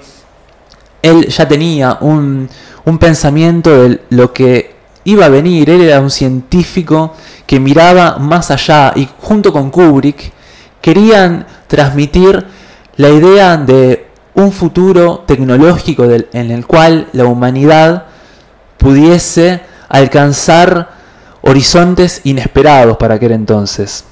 él 1.02 1.26
ya 1.26 1.46
tenía 1.46 1.98
un, 2.00 2.48
un 2.86 2.98
pensamiento 2.98 3.82
de 3.82 4.00
lo 4.08 4.32
que 4.32 4.74
iba 5.04 5.26
a 5.26 5.28
venir, 5.28 5.68
él 5.68 5.82
era 5.82 6.00
un 6.00 6.10
científico 6.10 7.12
que 7.44 7.60
miraba 7.60 8.16
más 8.16 8.50
allá 8.50 8.94
y 8.96 9.06
junto 9.20 9.52
con 9.52 9.70
Kubrick 9.70 10.32
querían 10.80 11.46
transmitir 11.66 12.46
la 12.96 13.10
idea 13.10 13.58
de 13.58 14.11
un 14.34 14.52
futuro 14.52 15.24
tecnológico 15.26 16.04
en 16.04 16.50
el 16.50 16.66
cual 16.66 17.08
la 17.12 17.24
humanidad 17.26 18.06
pudiese 18.78 19.60
alcanzar 19.88 20.90
horizontes 21.42 22.20
inesperados 22.24 22.96
para 22.96 23.14
aquel 23.14 23.32
entonces. 23.32 24.04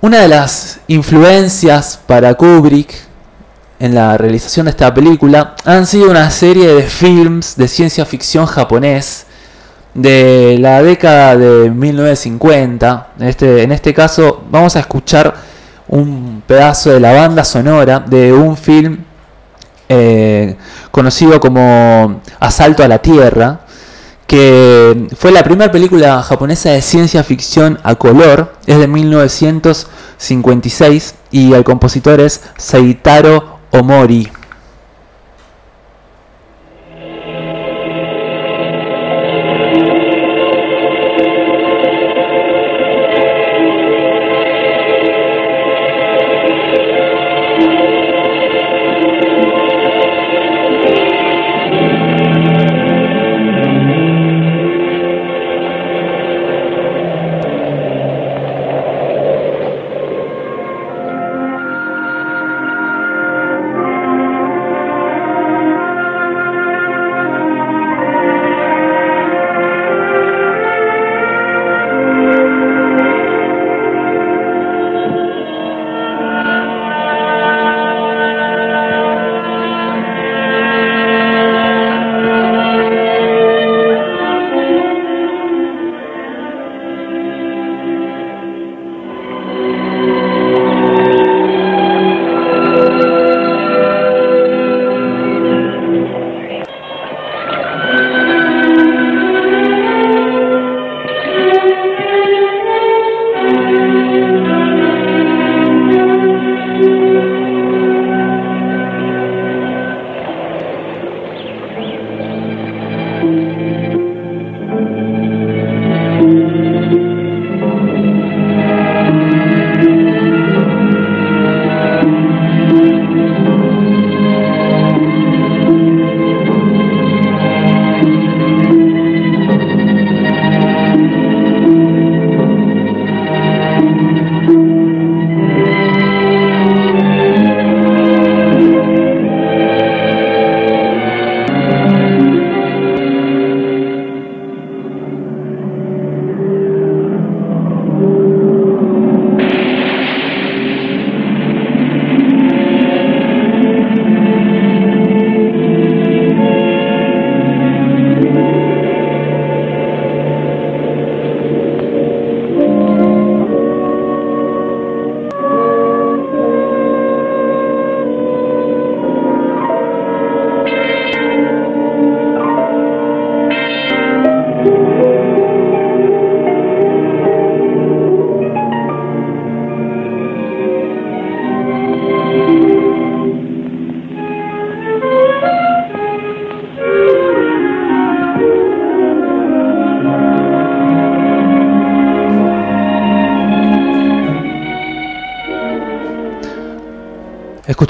Una 0.00 0.20
de 0.20 0.28
las 0.28 0.80
influencias 0.88 2.00
para 2.06 2.34
Kubrick 2.34 2.92
en 3.78 3.94
la 3.94 4.16
realización 4.16 4.66
de 4.66 4.70
esta 4.70 4.92
película 4.92 5.54
han 5.64 5.86
sido 5.86 6.10
una 6.10 6.30
serie 6.30 6.74
de 6.74 6.82
films 6.82 7.56
de 7.56 7.68
ciencia 7.68 8.04
ficción 8.06 8.46
japonés 8.46 9.26
de 9.94 10.56
la 10.58 10.82
década 10.82 11.36
de 11.36 11.70
1950. 11.70 13.08
En 13.18 13.28
este, 13.28 13.62
en 13.62 13.72
este 13.72 13.92
caso 13.92 14.42
vamos 14.50 14.74
a 14.76 14.80
escuchar 14.80 15.34
un 15.88 16.42
pedazo 16.46 16.90
de 16.90 17.00
la 17.00 17.12
banda 17.12 17.44
sonora 17.44 18.00
de 18.00 18.32
un 18.32 18.56
film 18.56 19.04
eh, 19.88 20.56
conocido 20.90 21.38
como 21.38 22.20
Asalto 22.40 22.82
a 22.82 22.88
la 22.88 22.98
Tierra, 22.98 23.60
que 24.26 25.08
fue 25.16 25.30
la 25.32 25.42
primera 25.42 25.70
película 25.70 26.22
japonesa 26.22 26.70
de 26.70 26.80
ciencia 26.80 27.22
ficción 27.22 27.78
a 27.82 27.96
color, 27.96 28.54
es 28.66 28.78
de 28.78 28.88
1956 28.88 31.14
y 31.30 31.52
el 31.52 31.64
compositor 31.64 32.20
es 32.20 32.40
Seitaro 32.56 33.58
Omori. 33.70 34.30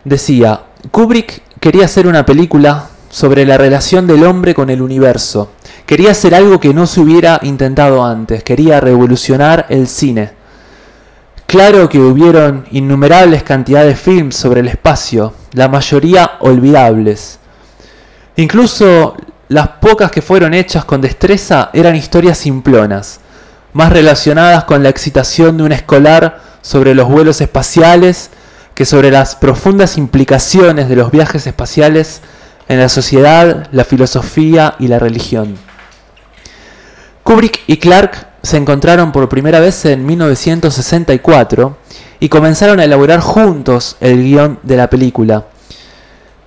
Decía, 0.03 0.63
Kubrick 0.89 1.43
quería 1.59 1.85
hacer 1.85 2.07
una 2.07 2.25
película 2.25 2.89
sobre 3.11 3.45
la 3.45 3.59
relación 3.59 4.07
del 4.07 4.23
hombre 4.23 4.55
con 4.55 4.71
el 4.71 4.81
universo. 4.81 5.51
Quería 5.85 6.09
hacer 6.09 6.33
algo 6.33 6.59
que 6.59 6.73
no 6.73 6.87
se 6.87 7.01
hubiera 7.01 7.39
intentado 7.43 8.03
antes. 8.03 8.43
Quería 8.43 8.79
revolucionar 8.79 9.67
el 9.69 9.87
cine. 9.87 10.38
Claro 11.49 11.89
que 11.89 11.97
hubieron 11.97 12.67
innumerables 12.69 13.41
cantidades 13.41 13.87
de 13.87 13.95
films 13.95 14.35
sobre 14.35 14.59
el 14.59 14.67
espacio, 14.67 15.33
la 15.53 15.67
mayoría 15.67 16.33
olvidables. 16.41 17.39
Incluso 18.35 19.17
las 19.47 19.67
pocas 19.67 20.11
que 20.11 20.21
fueron 20.21 20.53
hechas 20.53 20.85
con 20.85 21.01
destreza 21.01 21.71
eran 21.73 21.95
historias 21.95 22.37
simplonas, 22.37 23.21
más 23.73 23.91
relacionadas 23.91 24.65
con 24.65 24.83
la 24.83 24.89
excitación 24.89 25.57
de 25.57 25.63
un 25.63 25.71
escolar 25.71 26.39
sobre 26.61 26.93
los 26.93 27.09
vuelos 27.09 27.41
espaciales 27.41 28.29
que 28.75 28.85
sobre 28.85 29.09
las 29.09 29.35
profundas 29.35 29.97
implicaciones 29.97 30.87
de 30.87 30.97
los 30.97 31.09
viajes 31.09 31.47
espaciales 31.47 32.21
en 32.67 32.77
la 32.77 32.89
sociedad, 32.89 33.67
la 33.71 33.85
filosofía 33.85 34.75
y 34.77 34.87
la 34.87 34.99
religión. 34.99 35.57
Kubrick 37.23 37.61
y 37.65 37.77
Clark 37.77 38.28
se 38.41 38.57
encontraron 38.57 39.11
por 39.11 39.29
primera 39.29 39.59
vez 39.59 39.85
en 39.85 40.05
1964 40.05 41.77
y 42.19 42.29
comenzaron 42.29 42.79
a 42.79 42.85
elaborar 42.85 43.19
juntos 43.19 43.97
el 43.99 44.23
guion 44.23 44.59
de 44.63 44.77
la 44.77 44.89
película. 44.89 45.45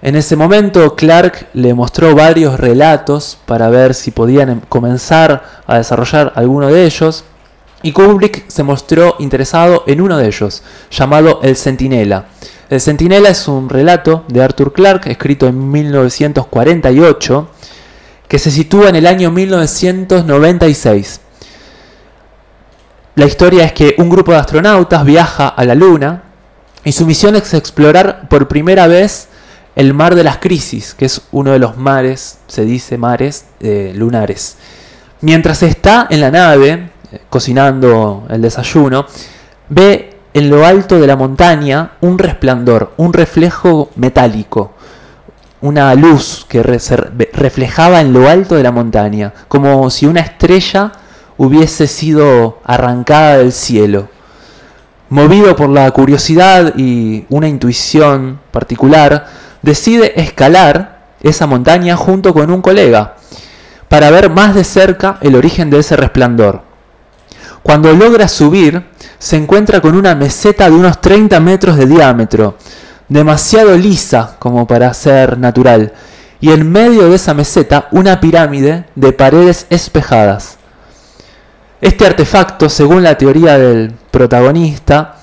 En 0.03 0.17
ese 0.17 0.35
momento 0.35 0.97
Clark 0.97 1.49
le 1.55 1.75
mostró 1.75 2.15
varios 2.15 2.59
relatos 2.59 3.39
para 3.47 3.71
ver 3.71 3.95
si 3.95 4.11
podían 4.11 4.49
em, 4.49 4.61
comenzar 4.69 5.63
a 5.67 5.79
desarrollar 5.79 6.33
alguno 6.35 6.67
de 6.69 6.85
ellos 6.85 7.25
y 7.83 7.93
Kubrick 7.93 8.49
se 8.49 8.65
mostró 8.65 9.15
interesado 9.21 9.85
en 9.87 10.01
uno 10.01 10.19
de 10.19 10.27
ellos, 10.27 10.63
llamado 10.91 11.41
El 11.43 11.57
Centinela. 11.57 12.27
El 12.69 12.81
Centinela 12.81 13.29
es 13.29 13.47
un 13.49 13.69
relato 13.69 14.25
de 14.29 14.43
Arthur 14.43 14.73
Clarke 14.73 15.11
escrito 15.11 15.47
en 15.47 15.71
1948 15.71 17.49
que 18.27 18.39
se 18.39 18.51
sitúa 18.51 18.89
en 18.89 18.97
el 18.97 19.07
año 19.07 19.31
1996. 19.31 21.22
La 23.15 23.27
historia 23.27 23.65
es 23.65 23.73
que 23.73 23.95
un 23.99 24.09
grupo 24.09 24.33
de 24.33 24.39
astronautas 24.39 25.05
viaja 25.05 25.49
a 25.49 25.65
la 25.67 25.75
Luna 25.75 26.23
y 26.83 26.93
su 26.93 27.05
misión 27.05 27.37
es 27.37 27.53
explorar 27.53 28.27
por 28.31 28.49
primera 28.49 28.87
vez 28.87 29.29
el 29.77 29.93
mar 29.93 30.15
de 30.15 30.25
las 30.25 30.39
crisis, 30.39 30.95
que 30.95 31.05
es 31.05 31.21
uno 31.31 31.53
de 31.53 31.59
los 31.59 31.77
mares, 31.77 32.39
se 32.47 32.65
dice 32.65 32.97
mares 32.97 33.45
eh, 33.61 33.93
lunares. 33.95 34.57
Mientras 35.21 35.63
está 35.63 36.07
en 36.09 36.23
la 36.23 36.31
nave, 36.31 36.91
eh, 37.13 37.21
cocinando 37.29 38.27
el 38.31 38.41
desayuno, 38.41 39.05
ve 39.69 40.17
en 40.33 40.49
lo 40.49 40.65
alto 40.65 40.99
de 40.99 41.07
la 41.07 41.17
montaña 41.17 41.93
un 42.01 42.19
resplandor, 42.19 42.95
un 42.97 43.13
reflejo 43.13 43.91
metálico, 43.97 44.73
una 45.61 45.95
luz 45.95 46.47
que 46.49 46.63
reflejaba 46.63 48.01
en 48.01 48.15
lo 48.15 48.27
alto 48.27 48.55
de 48.55 48.63
la 48.63 48.73
montaña, 48.73 49.35
como 49.49 49.91
si 49.91 50.07
una 50.07 50.21
estrella 50.21 50.93
hubiese 51.43 51.89
sido 51.89 52.61
arrancada 52.65 53.39
del 53.39 53.51
cielo. 53.51 54.09
Movido 55.09 55.57
por 55.57 55.71
la 55.71 55.91
curiosidad 55.91 56.75
y 56.77 57.27
una 57.31 57.49
intuición 57.49 58.39
particular, 58.53 59.27
decide 59.61 60.21
escalar 60.21 61.09
esa 61.21 61.49
montaña 61.49 61.97
junto 61.97 62.33
con 62.33 62.49
un 62.53 62.63
colega 62.63 63.17
para 63.89 64.13
ver 64.13 64.31
más 64.31 64.55
de 64.55 64.63
cerca 64.63 65.19
el 65.21 65.35
origen 65.35 65.69
de 65.69 65.81
ese 65.81 65.97
resplandor. 65.97 66.63
Cuando 67.65 67.93
logra 67.93 68.29
subir, 68.29 68.87
se 69.19 69.37
encuentra 69.37 69.81
con 69.81 69.97
una 69.97 70.15
meseta 70.15 70.71
de 70.71 70.77
unos 70.77 71.01
30 71.01 71.41
metros 71.41 71.77
de 71.77 71.87
diámetro, 71.87 72.57
demasiado 73.09 73.77
lisa 73.77 74.37
como 74.39 74.69
para 74.69 74.95
ser 74.95 75.39
natural, 75.39 75.93
y 76.41 76.53
en 76.53 76.71
medio 76.71 77.09
de 77.09 77.17
esa 77.17 77.35
meseta 77.35 77.89
una 77.91 78.21
pirámide 78.21 78.85
de 78.95 79.13
paredes 79.13 79.67
espejadas. 79.71 80.62
Este 81.83 82.07
artefacto, 82.07 82.69
según 82.69 83.03
la 83.03 83.19
teoría 83.19 83.59
del 83.59 83.93
protagonista, 84.13 85.17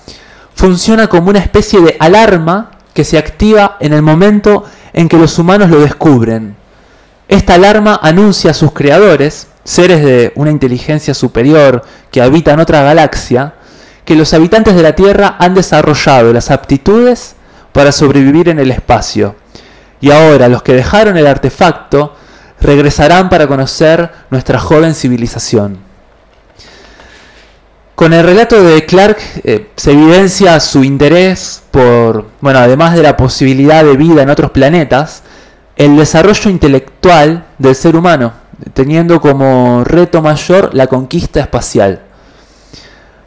funciona 0.53 1.07
como 1.07 1.29
una 1.29 1.39
especie 1.39 1.79
de 1.79 1.95
alarma 2.01 2.71
que 2.93 3.05
se 3.05 3.17
activa 3.17 3.77
en 3.79 3.93
el 3.93 4.01
momento 4.01 4.65
en 4.91 5.07
que 5.07 5.15
los 5.15 5.39
humanos 5.39 5.69
lo 5.69 5.79
descubren. 5.79 6.57
Esta 7.29 7.53
alarma 7.53 7.97
anuncia 8.03 8.51
a 8.51 8.53
sus 8.53 8.73
creadores, 8.73 9.47
seres 9.63 10.03
de 10.03 10.33
una 10.35 10.51
inteligencia 10.51 11.13
superior 11.13 11.81
que 12.11 12.21
habitan 12.21 12.59
otra 12.59 12.83
galaxia, 12.83 13.53
que 14.03 14.17
los 14.17 14.33
habitantes 14.33 14.75
de 14.75 14.83
la 14.83 14.95
Tierra 14.95 15.37
han 15.39 15.53
desarrollado 15.53 16.33
las 16.33 16.51
aptitudes 16.51 17.37
para 17.71 17.93
sobrevivir 17.93 18.49
en 18.49 18.59
el 18.59 18.71
espacio. 18.71 19.37
Y 20.01 20.11
ahora 20.11 20.49
los 20.49 20.61
que 20.61 20.73
dejaron 20.73 21.15
el 21.15 21.27
artefacto 21.27 22.17
regresarán 22.59 23.29
para 23.29 23.47
conocer 23.47 24.11
nuestra 24.29 24.59
joven 24.59 24.93
civilización. 24.93 25.88
Con 27.99 28.13
el 28.13 28.23
relato 28.23 28.63
de 28.63 28.85
Clark 28.85 29.17
eh, 29.43 29.71
se 29.75 29.91
evidencia 29.91 30.57
su 30.61 30.85
interés 30.85 31.61
por, 31.69 32.27
bueno, 32.39 32.59
además 32.59 32.95
de 32.95 33.03
la 33.03 33.17
posibilidad 33.17 33.83
de 33.83 33.97
vida 33.97 34.21
en 34.21 34.29
otros 34.29 34.51
planetas, 34.51 35.21
el 35.75 35.97
desarrollo 35.97 36.49
intelectual 36.49 37.47
del 37.57 37.75
ser 37.75 37.97
humano, 37.97 38.31
teniendo 38.73 39.19
como 39.19 39.83
reto 39.83 40.21
mayor 40.21 40.73
la 40.73 40.87
conquista 40.87 41.41
espacial. 41.41 42.03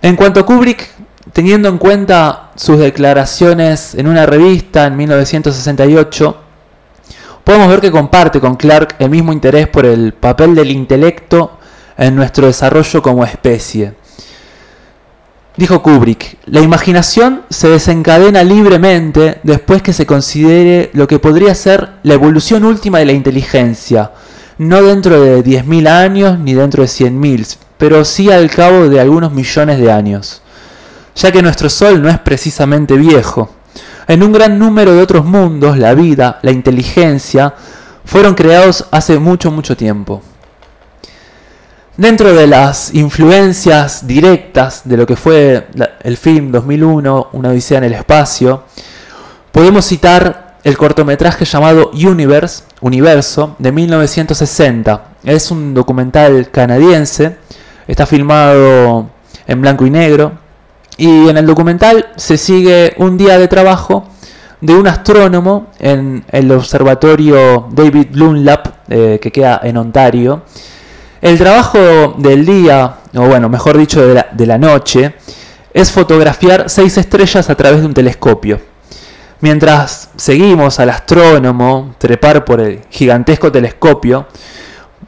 En 0.00 0.16
cuanto 0.16 0.40
a 0.40 0.46
Kubrick, 0.46 0.88
teniendo 1.34 1.68
en 1.68 1.76
cuenta 1.76 2.52
sus 2.56 2.78
declaraciones 2.78 3.94
en 3.94 4.06
una 4.06 4.24
revista 4.24 4.86
en 4.86 4.96
1968, 4.96 6.36
podemos 7.44 7.68
ver 7.68 7.82
que 7.82 7.90
comparte 7.90 8.40
con 8.40 8.56
Clark 8.56 8.94
el 9.00 9.10
mismo 9.10 9.34
interés 9.34 9.68
por 9.68 9.84
el 9.84 10.14
papel 10.14 10.54
del 10.54 10.70
intelecto 10.70 11.58
en 11.98 12.16
nuestro 12.16 12.46
desarrollo 12.46 13.02
como 13.02 13.22
especie. 13.22 14.00
Dijo 15.54 15.82
Kubrick, 15.82 16.38
la 16.46 16.60
imaginación 16.60 17.42
se 17.50 17.68
desencadena 17.68 18.42
libremente 18.42 19.38
después 19.42 19.82
que 19.82 19.92
se 19.92 20.06
considere 20.06 20.88
lo 20.94 21.06
que 21.06 21.18
podría 21.18 21.54
ser 21.54 21.90
la 22.04 22.14
evolución 22.14 22.64
última 22.64 23.00
de 23.00 23.04
la 23.04 23.12
inteligencia, 23.12 24.12
no 24.56 24.82
dentro 24.82 25.20
de 25.20 25.44
10.000 25.44 25.88
años 25.88 26.38
ni 26.38 26.54
dentro 26.54 26.82
de 26.82 26.88
100.000, 26.88 27.56
pero 27.76 28.02
sí 28.06 28.30
al 28.30 28.50
cabo 28.50 28.88
de 28.88 28.98
algunos 28.98 29.32
millones 29.32 29.78
de 29.78 29.92
años, 29.92 30.40
ya 31.14 31.30
que 31.30 31.42
nuestro 31.42 31.68
Sol 31.68 32.00
no 32.00 32.08
es 32.08 32.18
precisamente 32.18 32.96
viejo. 32.96 33.50
En 34.08 34.22
un 34.22 34.32
gran 34.32 34.58
número 34.58 34.94
de 34.94 35.02
otros 35.02 35.26
mundos, 35.26 35.76
la 35.76 35.92
vida, 35.92 36.38
la 36.40 36.50
inteligencia, 36.50 37.54
fueron 38.06 38.34
creados 38.34 38.86
hace 38.90 39.18
mucho, 39.18 39.50
mucho 39.50 39.76
tiempo. 39.76 40.22
Dentro 41.96 42.32
de 42.32 42.46
las 42.46 42.94
influencias 42.94 44.06
directas 44.06 44.80
de 44.86 44.96
lo 44.96 45.04
que 45.04 45.14
fue 45.14 45.66
el 46.00 46.16
film 46.16 46.50
2001, 46.50 47.28
Una 47.32 47.50
Odisea 47.50 47.76
en 47.76 47.84
el 47.84 47.92
Espacio, 47.92 48.62
podemos 49.52 49.84
citar 49.84 50.56
el 50.64 50.78
cortometraje 50.78 51.44
llamado 51.44 51.90
Universe, 51.92 52.64
Universo, 52.80 53.56
de 53.58 53.72
1960. 53.72 55.04
Es 55.22 55.50
un 55.50 55.74
documental 55.74 56.50
canadiense, 56.50 57.36
está 57.86 58.06
filmado 58.06 59.10
en 59.46 59.60
blanco 59.60 59.84
y 59.84 59.90
negro, 59.90 60.32
y 60.96 61.28
en 61.28 61.36
el 61.36 61.44
documental 61.44 62.06
se 62.16 62.38
sigue 62.38 62.94
un 62.96 63.18
día 63.18 63.38
de 63.38 63.48
trabajo 63.48 64.08
de 64.62 64.72
un 64.72 64.86
astrónomo 64.86 65.66
en 65.78 66.24
el 66.28 66.52
observatorio 66.52 67.68
David 67.70 68.06
Dunlap, 68.12 68.76
eh, 68.88 69.18
que 69.20 69.30
queda 69.30 69.60
en 69.62 69.76
Ontario, 69.76 70.44
el 71.22 71.38
trabajo 71.38 72.16
del 72.18 72.44
día, 72.44 72.96
o 73.14 73.20
bueno, 73.20 73.48
mejor 73.48 73.78
dicho, 73.78 74.04
de 74.04 74.46
la, 74.46 74.58
noche, 74.58 75.14
es 75.72 75.92
fotografiar 75.92 76.68
seis 76.68 76.98
estrellas 76.98 77.48
a 77.48 77.54
través 77.54 77.80
de 77.80 77.86
un 77.86 77.94
telescopio. 77.94 78.60
Mientras 79.40 80.10
seguimos 80.16 80.80
al 80.80 80.90
astrónomo 80.90 81.94
trepar 81.98 82.44
por 82.44 82.60
el 82.60 82.80
gigantesco 82.90 83.52
telescopio, 83.52 84.26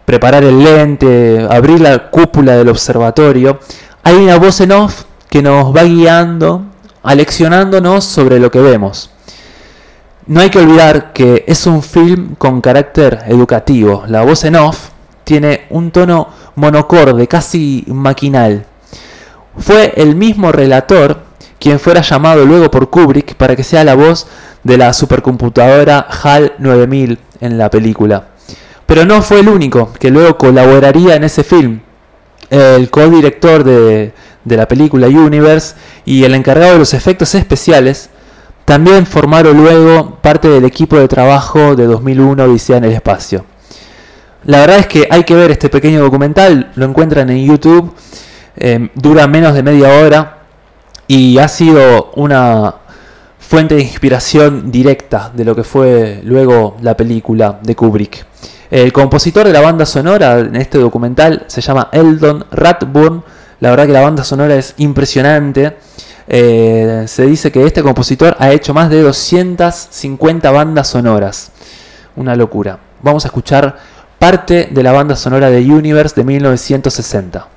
preparar 0.04 0.44
el 0.44 0.62
lente, 0.62 1.48
abrir 1.50 1.80
la 1.80 2.10
cúpula 2.10 2.56
del 2.56 2.68
observatorio, 2.68 3.58
hay 4.04 4.14
una 4.14 4.38
voz 4.38 4.60
en 4.60 4.70
off 4.70 5.02
que 5.28 5.42
nos 5.42 5.74
va 5.74 5.82
guiando, 5.82 6.62
aleccionándonos 7.02 8.04
sobre 8.04 8.38
lo 8.38 8.52
que 8.52 8.60
vemos. 8.60 9.10
No 10.26 10.40
hay 10.40 10.50
que 10.50 10.60
olvidar 10.60 11.12
que 11.12 11.44
es 11.48 11.66
un 11.66 11.82
film 11.82 12.36
con 12.36 12.60
carácter 12.60 13.24
educativo. 13.26 14.04
La 14.06 14.22
voz 14.22 14.44
en 14.44 14.54
off 14.54 14.93
tiene 15.24 15.66
un 15.70 15.90
tono 15.90 16.28
monocorde, 16.54 17.26
casi 17.26 17.84
maquinal. 17.88 18.66
Fue 19.56 19.92
el 19.96 20.14
mismo 20.16 20.52
relator 20.52 21.22
quien 21.58 21.80
fuera 21.80 22.02
llamado 22.02 22.44
luego 22.44 22.70
por 22.70 22.90
Kubrick 22.90 23.34
para 23.36 23.56
que 23.56 23.64
sea 23.64 23.84
la 23.84 23.94
voz 23.94 24.26
de 24.62 24.76
la 24.76 24.92
supercomputadora 24.92 26.06
HAL 26.22 26.54
9000 26.58 27.18
en 27.40 27.58
la 27.58 27.70
película. 27.70 28.28
Pero 28.86 29.04
no 29.04 29.22
fue 29.22 29.40
el 29.40 29.48
único 29.48 29.92
que 29.98 30.10
luego 30.10 30.36
colaboraría 30.36 31.16
en 31.16 31.24
ese 31.24 31.42
film. 31.42 31.80
El 32.50 32.90
co-director 32.90 33.64
de, 33.64 34.12
de 34.44 34.56
la 34.56 34.68
película 34.68 35.06
Universe 35.06 35.74
y 36.04 36.24
el 36.24 36.34
encargado 36.34 36.74
de 36.74 36.78
los 36.80 36.92
efectos 36.92 37.34
especiales 37.34 38.10
también 38.64 39.06
formaron 39.06 39.56
luego 39.56 40.18
parte 40.20 40.48
del 40.48 40.64
equipo 40.64 40.96
de 40.96 41.08
trabajo 41.08 41.76
de 41.76 41.86
2001 41.86 42.44
Odisea 42.44 42.78
en 42.78 42.84
el 42.84 42.92
Espacio. 42.92 43.44
La 44.46 44.60
verdad 44.60 44.78
es 44.78 44.86
que 44.86 45.06
hay 45.08 45.24
que 45.24 45.34
ver 45.34 45.50
este 45.50 45.70
pequeño 45.70 46.00
documental, 46.00 46.70
lo 46.74 46.84
encuentran 46.84 47.30
en 47.30 47.46
YouTube, 47.46 47.94
eh, 48.56 48.90
dura 48.94 49.26
menos 49.26 49.54
de 49.54 49.62
media 49.62 49.88
hora 50.00 50.38
y 51.06 51.38
ha 51.38 51.48
sido 51.48 52.12
una 52.16 52.74
fuente 53.38 53.74
de 53.74 53.82
inspiración 53.82 54.70
directa 54.70 55.30
de 55.34 55.44
lo 55.44 55.56
que 55.56 55.64
fue 55.64 56.20
luego 56.24 56.76
la 56.82 56.94
película 56.94 57.58
de 57.62 57.74
Kubrick. 57.74 58.26
El 58.70 58.92
compositor 58.92 59.46
de 59.46 59.52
la 59.52 59.62
banda 59.62 59.86
sonora 59.86 60.40
en 60.40 60.56
este 60.56 60.78
documental 60.78 61.44
se 61.46 61.62
llama 61.62 61.88
Eldon 61.92 62.44
Ratburn. 62.50 63.22
La 63.60 63.70
verdad 63.70 63.86
que 63.86 63.92
la 63.92 64.00
banda 64.00 64.24
sonora 64.24 64.56
es 64.56 64.74
impresionante. 64.78 65.76
Eh, 66.26 67.04
se 67.06 67.26
dice 67.26 67.50
que 67.52 67.64
este 67.64 67.82
compositor 67.82 68.36
ha 68.38 68.50
hecho 68.50 68.74
más 68.74 68.90
de 68.90 69.00
250 69.00 70.50
bandas 70.50 70.88
sonoras. 70.88 71.50
Una 72.16 72.34
locura. 72.34 72.78
Vamos 73.02 73.24
a 73.24 73.28
escuchar 73.28 73.78
parte 74.24 74.68
de 74.70 74.82
la 74.82 74.90
banda 74.90 75.16
sonora 75.16 75.50
de 75.50 75.60
Universe 75.70 76.16
de 76.16 76.24
1960. 76.24 77.53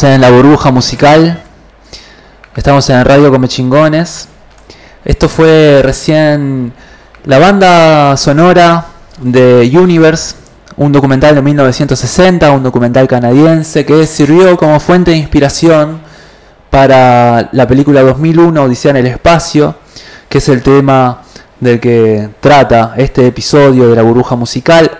En 0.00 0.22
la 0.22 0.30
burbuja 0.30 0.70
musical. 0.70 1.42
Estamos 2.56 2.88
en 2.88 3.04
Radio 3.04 3.30
Come 3.30 3.46
Chingones. 3.46 4.26
Esto 5.04 5.28
fue 5.28 5.82
recién 5.84 6.72
la 7.26 7.38
banda 7.38 8.16
sonora 8.16 8.86
de 9.20 9.70
Universe, 9.76 10.34
un 10.76 10.92
documental 10.92 11.34
de 11.34 11.42
1960, 11.42 12.50
un 12.52 12.62
documental 12.62 13.06
canadiense 13.06 13.84
que 13.84 14.06
sirvió 14.06 14.56
como 14.56 14.80
fuente 14.80 15.10
de 15.10 15.18
inspiración 15.18 16.00
para 16.70 17.50
la 17.52 17.66
película 17.68 18.00
2001 18.00 18.62
Odisea 18.62 18.92
en 18.92 18.96
el 18.96 19.06
espacio, 19.08 19.76
que 20.26 20.38
es 20.38 20.48
el 20.48 20.62
tema 20.62 21.20
del 21.60 21.78
que 21.78 22.30
trata 22.40 22.94
este 22.96 23.26
episodio 23.26 23.90
de 23.90 23.96
la 23.96 24.02
burbuja 24.02 24.36
musical. 24.36 24.90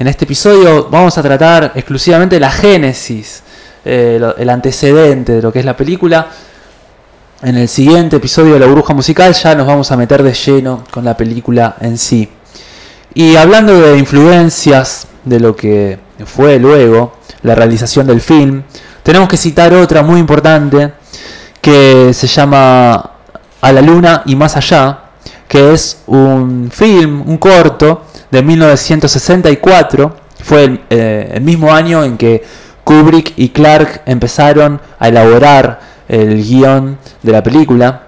En 0.00 0.08
este 0.08 0.24
episodio 0.24 0.88
vamos 0.90 1.16
a 1.16 1.22
tratar 1.22 1.72
exclusivamente 1.76 2.40
la 2.40 2.50
génesis, 2.50 3.44
eh, 3.88 4.20
el 4.36 4.50
antecedente 4.50 5.32
de 5.32 5.42
lo 5.42 5.52
que 5.52 5.60
es 5.60 5.64
la 5.64 5.76
película. 5.76 6.26
En 7.42 7.56
el 7.56 7.68
siguiente 7.68 8.16
episodio 8.16 8.54
de 8.54 8.58
la 8.58 8.66
burbuja 8.66 8.94
musical 8.94 9.32
ya 9.32 9.54
nos 9.54 9.66
vamos 9.66 9.92
a 9.92 9.96
meter 9.96 10.22
de 10.24 10.32
lleno 10.32 10.82
con 10.90 11.04
la 11.04 11.16
película 11.16 11.76
en 11.80 11.96
sí. 11.96 12.28
Y 13.14 13.36
hablando 13.36 13.80
de 13.80 13.96
influencias 13.96 15.06
de 15.24 15.38
lo 15.38 15.54
que 15.54 15.98
fue 16.24 16.58
luego 16.58 17.18
la 17.42 17.54
realización 17.54 18.08
del 18.08 18.20
film, 18.20 18.64
tenemos 19.02 19.28
que 19.28 19.36
citar 19.36 19.72
otra 19.74 20.02
muy 20.02 20.18
importante 20.18 20.94
que 21.60 22.12
se 22.12 22.26
llama 22.26 23.10
A 23.60 23.72
la 23.72 23.82
Luna 23.82 24.22
y 24.26 24.34
Más 24.34 24.56
Allá, 24.56 24.98
que 25.46 25.72
es 25.72 26.02
un 26.06 26.70
film, 26.72 27.22
un 27.24 27.38
corto 27.38 28.06
de 28.30 28.42
1964. 28.42 30.16
Fue 30.42 30.80
eh, 30.90 31.30
el 31.34 31.42
mismo 31.42 31.72
año 31.72 32.02
en 32.02 32.16
que 32.16 32.44
Kubrick 32.86 33.32
y 33.36 33.48
Clark 33.48 34.02
empezaron 34.06 34.80
a 35.00 35.08
elaborar 35.08 35.80
el 36.08 36.40
guion 36.40 36.96
de 37.20 37.32
la 37.32 37.42
película. 37.42 38.02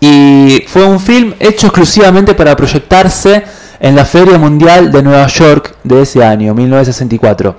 Y 0.00 0.64
fue 0.66 0.84
un 0.84 0.98
film 0.98 1.34
hecho 1.38 1.68
exclusivamente 1.68 2.34
para 2.34 2.56
proyectarse 2.56 3.44
en 3.78 3.94
la 3.94 4.04
Feria 4.04 4.36
Mundial 4.36 4.90
de 4.90 5.04
Nueva 5.04 5.28
York 5.28 5.76
de 5.84 6.02
ese 6.02 6.24
año, 6.24 6.52
1964. 6.54 7.54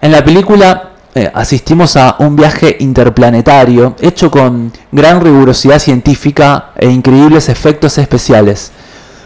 En 0.00 0.12
la 0.12 0.24
película 0.24 0.92
eh, 1.14 1.30
asistimos 1.34 1.94
a 1.98 2.16
un 2.20 2.36
viaje 2.36 2.78
interplanetario 2.80 3.96
hecho 4.00 4.30
con 4.30 4.72
gran 4.90 5.20
rigurosidad 5.20 5.78
científica 5.78 6.70
e 6.74 6.88
increíbles 6.88 7.50
efectos 7.50 7.98
especiales. 7.98 8.72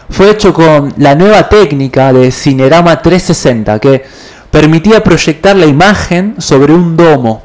Fue 0.09 0.31
hecho 0.31 0.53
con 0.53 0.93
la 0.97 1.15
nueva 1.15 1.47
técnica 1.47 2.11
de 2.11 2.29
Cinerama 2.29 3.01
360 3.01 3.79
que 3.79 4.03
permitía 4.51 5.03
proyectar 5.03 5.55
la 5.55 5.65
imagen 5.65 6.35
sobre 6.39 6.73
un 6.73 6.95
domo, 6.95 7.43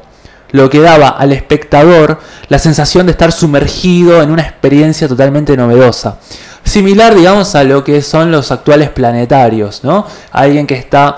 lo 0.51 0.69
que 0.69 0.79
daba 0.79 1.09
al 1.09 1.33
espectador 1.33 2.19
la 2.49 2.59
sensación 2.59 3.05
de 3.05 3.13
estar 3.13 3.31
sumergido 3.31 4.21
en 4.21 4.31
una 4.31 4.43
experiencia 4.43 5.07
totalmente 5.07 5.57
novedosa. 5.57 6.19
Similar, 6.63 7.15
digamos, 7.15 7.55
a 7.55 7.63
lo 7.63 7.83
que 7.83 8.01
son 8.01 8.31
los 8.31 8.51
actuales 8.51 8.89
planetarios, 8.89 9.83
¿no? 9.83 10.05
Alguien 10.31 10.67
que 10.67 10.75
está 10.75 11.17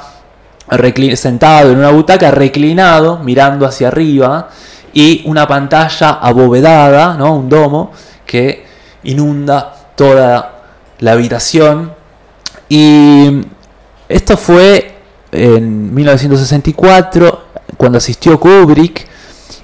sentado 1.15 1.71
en 1.71 1.79
una 1.79 1.89
butaca, 1.89 2.29
reclinado, 2.29 3.19
mirando 3.19 3.65
hacia 3.65 3.87
arriba, 3.87 4.49
y 4.93 5.23
una 5.25 5.47
pantalla 5.47 6.19
abovedada, 6.21 7.15
¿no? 7.15 7.35
un 7.35 7.49
domo, 7.49 7.91
que 8.25 8.65
inunda 9.03 9.73
toda 9.95 10.61
la 10.99 11.11
habitación. 11.11 11.93
Y 12.67 13.41
esto 14.07 14.37
fue 14.37 14.98
en 15.31 15.93
1964, 15.93 17.43
cuando 17.77 17.97
asistió 17.97 18.39
Kubrick, 18.39 19.07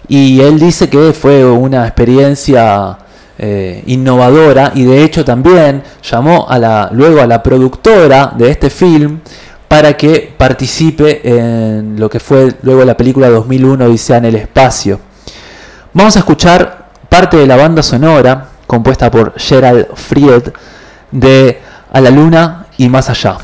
y 0.08 0.40
él 0.42 0.60
dice 0.60 0.90
que 0.90 1.14
fue 1.14 1.44
una 1.46 1.86
experiencia 1.86 2.98
eh, 3.38 3.84
innovadora 3.88 4.72
y 4.76 4.84
de 4.84 5.04
hecho 5.04 5.26
también 5.26 5.84
llamó 6.10 6.46
a 6.48 6.58
la, 6.58 6.90
luego 6.94 7.20
a 7.20 7.28
la 7.28 7.44
productora 7.44 8.32
de 8.34 8.50
este 8.50 8.70
film 8.70 9.20
para 9.68 9.98
que 9.98 10.34
participe 10.38 11.20
en 11.28 12.00
lo 12.00 12.10
que 12.10 12.22
fue 12.22 12.54
luego 12.62 12.86
la 12.86 12.96
película 12.96 13.30
2001 13.30 13.86
Odisea 13.86 14.18
en 14.18 14.26
el 14.26 14.36
espacio. 14.36 15.00
Vamos 15.94 16.16
a 16.16 16.20
escuchar 16.20 16.90
parte 17.10 17.36
de 17.36 17.48
la 17.48 17.58
banda 17.58 17.84
sonora 17.84 18.50
compuesta 18.68 19.12
por 19.12 19.34
Gerald 19.38 19.88
Fried 19.96 20.44
de 21.12 21.60
A 21.92 22.00
la 22.00 22.12
Luna 22.12 22.68
y 22.78 22.88
más 22.90 23.10
allá. 23.10 23.38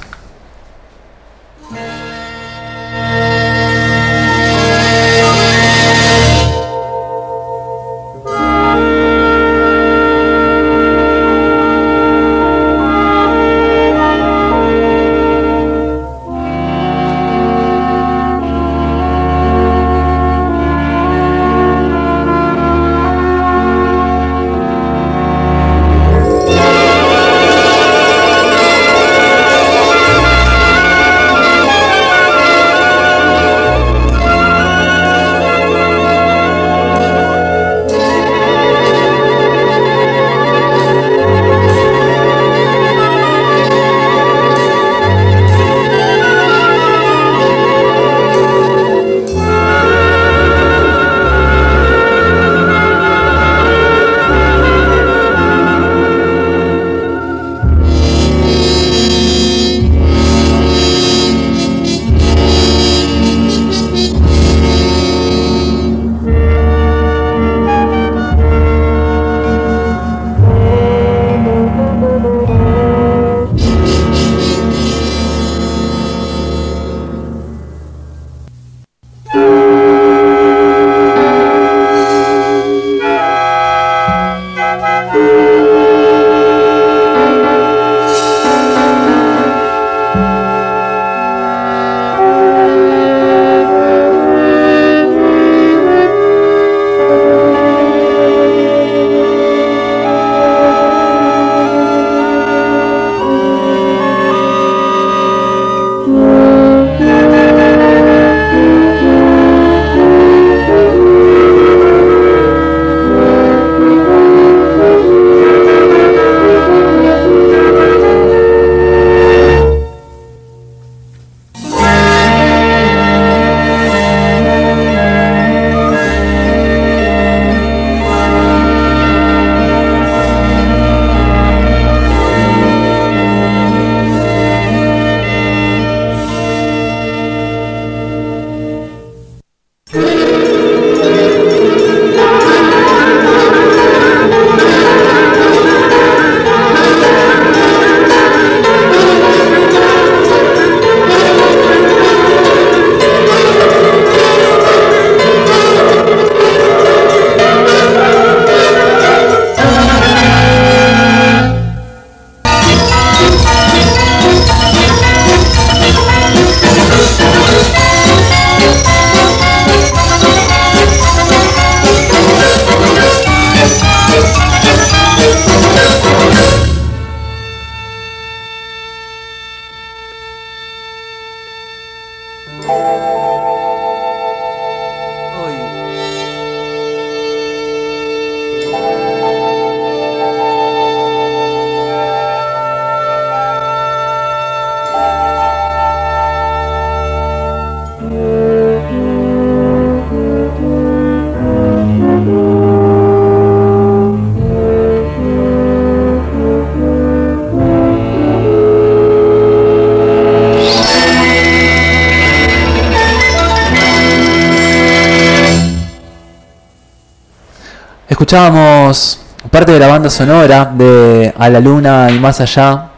Escuchábamos 218.31 219.19
parte 219.49 219.73
de 219.73 219.79
la 219.79 219.87
banda 219.87 220.09
sonora 220.09 220.71
de 220.73 221.33
A 221.37 221.49
la 221.49 221.59
Luna 221.59 222.09
y 222.09 222.17
Más 222.17 222.39
Allá, 222.39 222.91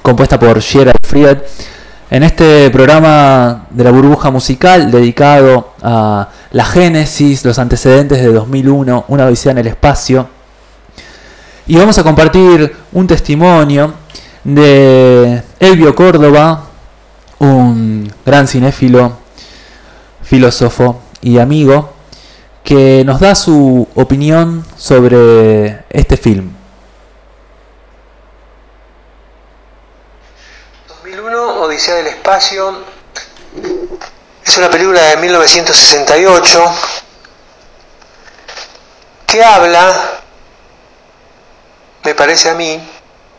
compuesta 0.00 0.38
por 0.38 0.62
Gerard 0.62 0.94
Fried, 1.02 1.38
en 2.08 2.22
este 2.22 2.70
programa 2.70 3.66
de 3.68 3.82
la 3.82 3.90
burbuja 3.90 4.30
musical 4.30 4.92
dedicado 4.92 5.72
a 5.82 6.28
la 6.52 6.64
génesis, 6.64 7.44
los 7.44 7.58
antecedentes 7.58 8.22
de 8.22 8.32
2001, 8.32 9.06
una 9.08 9.26
odisea 9.26 9.50
en 9.50 9.58
el 9.58 9.66
espacio. 9.66 10.28
Y 11.66 11.74
vamos 11.74 11.98
a 11.98 12.04
compartir 12.04 12.76
un 12.92 13.08
testimonio 13.08 13.92
de 14.44 15.42
Elvio 15.58 15.96
Córdoba, 15.96 16.62
un 17.40 18.08
gran 18.24 18.46
cinéfilo, 18.46 19.14
filósofo 20.22 21.00
y 21.22 21.38
amigo, 21.38 21.95
que 22.66 23.04
nos 23.06 23.20
da 23.20 23.36
su 23.36 23.86
opinión 23.94 24.66
sobre 24.76 25.84
este 25.88 26.16
film. 26.16 26.52
2001, 30.88 31.60
Odisea 31.60 31.94
del 31.94 32.08
Espacio, 32.08 32.82
es 34.44 34.58
una 34.58 34.68
película 34.68 35.00
de 35.00 35.16
1968 35.18 36.64
que 39.28 39.44
habla, 39.44 40.20
me 42.02 42.16
parece 42.16 42.50
a 42.50 42.54
mí, 42.54 42.80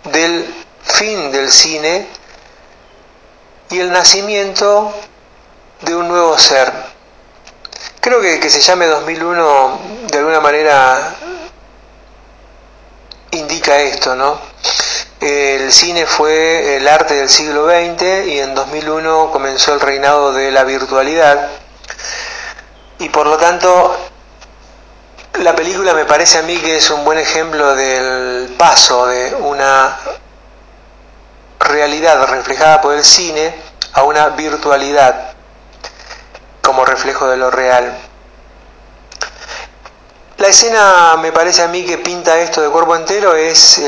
del 0.06 0.46
fin 0.84 1.34
del 1.34 1.52
cine 1.52 2.08
y 3.72 3.80
el 3.80 3.92
nacimiento 3.92 4.94
de 5.82 5.96
un 5.98 6.08
nuevo 6.08 6.38
ser. 6.38 6.97
Creo 8.08 8.22
que 8.22 8.40
que 8.40 8.50
se 8.50 8.62
llame 8.62 8.86
2001 8.86 9.80
de 10.10 10.18
alguna 10.20 10.40
manera 10.40 11.14
indica 13.32 13.82
esto, 13.82 14.16
¿no? 14.16 14.40
El 15.20 15.74
cine 15.74 16.06
fue 16.06 16.78
el 16.78 16.88
arte 16.88 17.16
del 17.16 17.28
siglo 17.28 17.68
XX 17.68 18.28
y 18.28 18.40
en 18.40 18.56
2001 18.56 19.30
comenzó 19.34 19.74
el 19.74 19.82
reinado 19.82 20.32
de 20.32 20.52
la 20.52 20.64
virtualidad 20.64 21.50
y 23.00 23.10
por 23.10 23.28
lo 23.28 23.38
tanto 23.38 23.94
la 25.42 25.54
película 25.54 25.94
me 25.94 26.06
parece 26.06 26.38
a 26.38 26.44
mí 26.44 26.56
que 26.60 26.78
es 26.78 26.90
un 26.90 27.04
buen 27.04 27.20
ejemplo 27.20 27.76
del 27.76 28.56
paso 28.58 29.06
de 29.08 29.36
una 29.36 30.00
realidad 31.60 32.26
reflejada 32.28 32.80
por 32.80 32.94
el 32.94 33.04
cine 33.04 33.54
a 33.92 34.04
una 34.04 34.30
virtualidad 34.30 35.36
como 36.62 36.86
reflejo 36.86 37.28
de 37.28 37.38
lo 37.38 37.52
real. 37.52 37.98
La 40.38 40.48
escena 40.48 41.18
me 41.18 41.32
parece 41.32 41.64
a 41.64 41.68
mí 41.68 41.84
que 41.86 41.98
pinta 41.98 42.38
esto 42.40 42.62
de 42.62 42.70
cuerpo 42.70 42.96
entero 42.96 43.34
es 43.34 43.82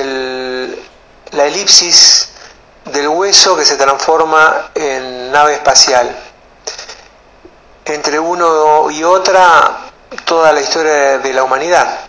la 1.31 1.45
elipsis 1.45 2.29
del 2.85 3.07
hueso 3.07 3.55
que 3.55 3.65
se 3.65 3.77
transforma 3.77 4.71
en 4.73 5.31
nave 5.31 5.53
espacial. 5.53 6.15
Entre 7.85 8.19
uno 8.19 8.89
y 8.89 9.03
otra, 9.03 9.91
toda 10.25 10.51
la 10.51 10.61
historia 10.61 11.19
de 11.19 11.33
la 11.33 11.43
humanidad. 11.43 11.99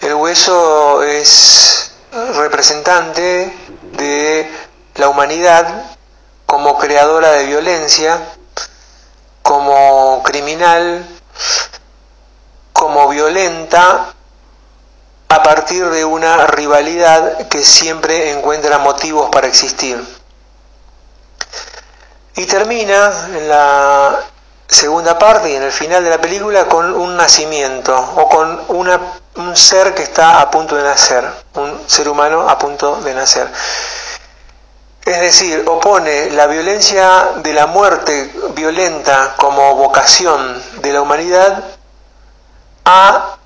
El 0.00 0.14
hueso 0.14 1.02
es 1.04 1.92
representante 2.34 3.56
de 3.92 4.50
la 4.96 5.08
humanidad 5.08 5.96
como 6.46 6.78
creadora 6.78 7.30
de 7.30 7.46
violencia, 7.46 8.18
como 9.42 10.22
criminal, 10.22 11.06
como 12.72 13.08
violenta, 13.08 14.14
a 15.28 15.42
partir 15.42 15.88
de 15.88 16.04
una 16.04 16.46
rivalidad 16.46 17.48
que 17.48 17.64
siempre 17.64 18.32
encuentra 18.32 18.78
motivos 18.78 19.30
para 19.30 19.46
existir. 19.46 20.02
Y 22.36 22.44
termina 22.46 23.10
en 23.34 23.48
la 23.48 24.20
segunda 24.66 25.18
parte 25.18 25.50
y 25.50 25.56
en 25.56 25.62
el 25.62 25.72
final 25.72 26.04
de 26.04 26.10
la 26.10 26.20
película 26.20 26.66
con 26.66 26.94
un 26.94 27.16
nacimiento 27.16 27.96
o 28.16 28.28
con 28.28 28.64
una, 28.68 29.00
un 29.36 29.56
ser 29.56 29.94
que 29.94 30.02
está 30.02 30.40
a 30.40 30.50
punto 30.50 30.76
de 30.76 30.82
nacer, 30.82 31.30
un 31.54 31.82
ser 31.86 32.08
humano 32.08 32.48
a 32.48 32.58
punto 32.58 32.96
de 32.96 33.14
nacer. 33.14 33.50
Es 35.04 35.20
decir, 35.20 35.64
opone 35.66 36.30
la 36.30 36.46
violencia 36.46 37.30
de 37.36 37.52
la 37.52 37.66
muerte 37.66 38.32
violenta 38.54 39.34
como 39.36 39.74
vocación 39.74 40.62
de 40.80 40.92
la 40.92 41.02
humanidad 41.02 41.64
a 42.84 43.36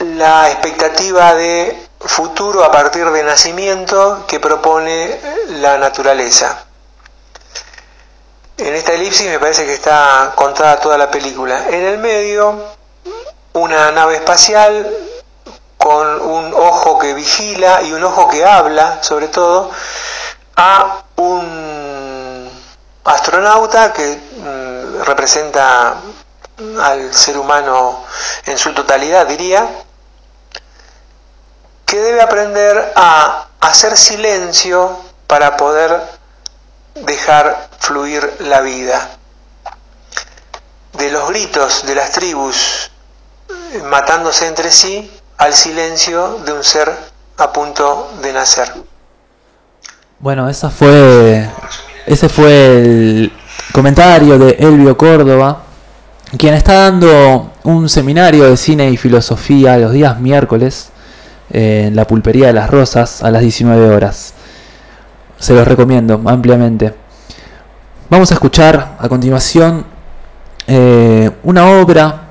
la 0.00 0.50
expectativa 0.50 1.34
de 1.34 1.88
futuro 2.00 2.64
a 2.64 2.72
partir 2.72 3.08
de 3.10 3.22
nacimiento 3.22 4.24
que 4.26 4.40
propone 4.40 5.20
la 5.60 5.78
naturaleza. 5.78 6.64
En 8.56 8.74
esta 8.74 8.94
elipsis 8.94 9.28
me 9.28 9.38
parece 9.38 9.64
que 9.64 9.74
está 9.74 10.32
contada 10.34 10.80
toda 10.80 10.98
la 10.98 11.10
película. 11.10 11.68
En 11.68 11.84
el 11.84 11.98
medio, 11.98 12.56
una 13.52 13.92
nave 13.92 14.16
espacial 14.16 14.88
con 15.84 16.22
un 16.22 16.54
ojo 16.54 16.98
que 16.98 17.12
vigila 17.12 17.82
y 17.82 17.92
un 17.92 18.02
ojo 18.02 18.30
que 18.30 18.42
habla, 18.42 19.02
sobre 19.02 19.28
todo, 19.28 19.70
a 20.56 21.02
un 21.16 22.50
astronauta 23.04 23.92
que 23.92 24.16
mm, 24.16 25.02
representa 25.02 25.96
al 26.80 27.12
ser 27.12 27.36
humano 27.36 28.02
en 28.46 28.56
su 28.56 28.72
totalidad, 28.72 29.26
diría, 29.26 29.68
que 31.84 31.98
debe 31.98 32.22
aprender 32.22 32.94
a 32.96 33.48
hacer 33.60 33.98
silencio 33.98 34.98
para 35.26 35.58
poder 35.58 36.00
dejar 36.94 37.68
fluir 37.78 38.36
la 38.38 38.62
vida. 38.62 39.06
De 40.94 41.10
los 41.10 41.28
gritos 41.28 41.84
de 41.84 41.94
las 41.94 42.10
tribus 42.12 42.90
matándose 43.82 44.46
entre 44.46 44.72
sí 44.72 45.20
al 45.38 45.52
silencio 45.52 46.38
de 46.44 46.52
un 46.52 46.64
ser 46.64 46.90
a 47.36 47.52
punto 47.52 48.12
de 48.22 48.32
nacer. 48.32 48.72
Bueno, 50.18 50.48
esa 50.48 50.70
fue, 50.70 51.48
ese 52.06 52.28
fue 52.28 52.76
el 52.78 53.32
comentario 53.72 54.38
de 54.38 54.56
Elvio 54.58 54.96
Córdoba, 54.96 55.62
quien 56.38 56.54
está 56.54 56.74
dando 56.74 57.52
un 57.64 57.88
seminario 57.88 58.48
de 58.48 58.56
cine 58.56 58.90
y 58.90 58.96
filosofía 58.96 59.76
los 59.76 59.92
días 59.92 60.18
miércoles 60.20 60.90
en 61.50 61.94
la 61.94 62.06
Pulpería 62.06 62.48
de 62.48 62.52
las 62.54 62.70
Rosas 62.70 63.22
a 63.22 63.30
las 63.30 63.42
19 63.42 63.94
horas. 63.94 64.34
Se 65.38 65.54
los 65.54 65.66
recomiendo 65.66 66.20
ampliamente. 66.24 66.94
Vamos 68.08 68.30
a 68.30 68.34
escuchar 68.34 68.96
a 68.98 69.08
continuación 69.08 69.84
eh, 70.66 71.30
una 71.42 71.80
obra 71.80 72.22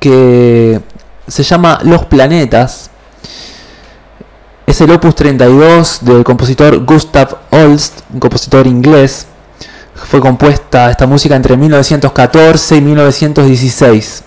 que 0.00 0.80
se 1.26 1.42
llama 1.42 1.78
Los 1.82 2.04
Planetas. 2.06 2.90
Es 4.66 4.80
el 4.80 4.90
opus 4.90 5.14
32 5.14 5.98
del 6.02 6.24
compositor 6.24 6.84
Gustav 6.84 7.36
Holst, 7.50 8.00
un 8.12 8.20
compositor 8.20 8.66
inglés. 8.66 9.26
Fue 9.94 10.20
compuesta 10.20 10.90
esta 10.90 11.06
música 11.06 11.36
entre 11.36 11.56
1914 11.56 12.76
y 12.76 12.80
1916. 12.80 14.24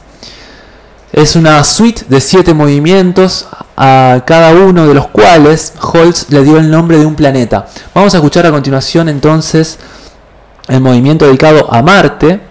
Es 1.12 1.36
una 1.36 1.64
suite 1.64 2.06
de 2.08 2.22
siete 2.22 2.54
movimientos, 2.54 3.48
a 3.76 4.24
cada 4.26 4.54
uno 4.54 4.88
de 4.88 4.94
los 4.94 5.08
cuales 5.08 5.74
Holst 5.80 6.32
le 6.32 6.44
dio 6.44 6.58
el 6.58 6.70
nombre 6.70 6.98
de 6.98 7.06
un 7.06 7.16
planeta. 7.16 7.68
Vamos 7.94 8.14
a 8.14 8.18
escuchar 8.18 8.46
a 8.46 8.52
continuación 8.52 9.08
entonces 9.08 9.78
el 10.68 10.82
movimiento 10.82 11.26
dedicado 11.26 11.72
a 11.74 11.82
Marte. 11.82 12.42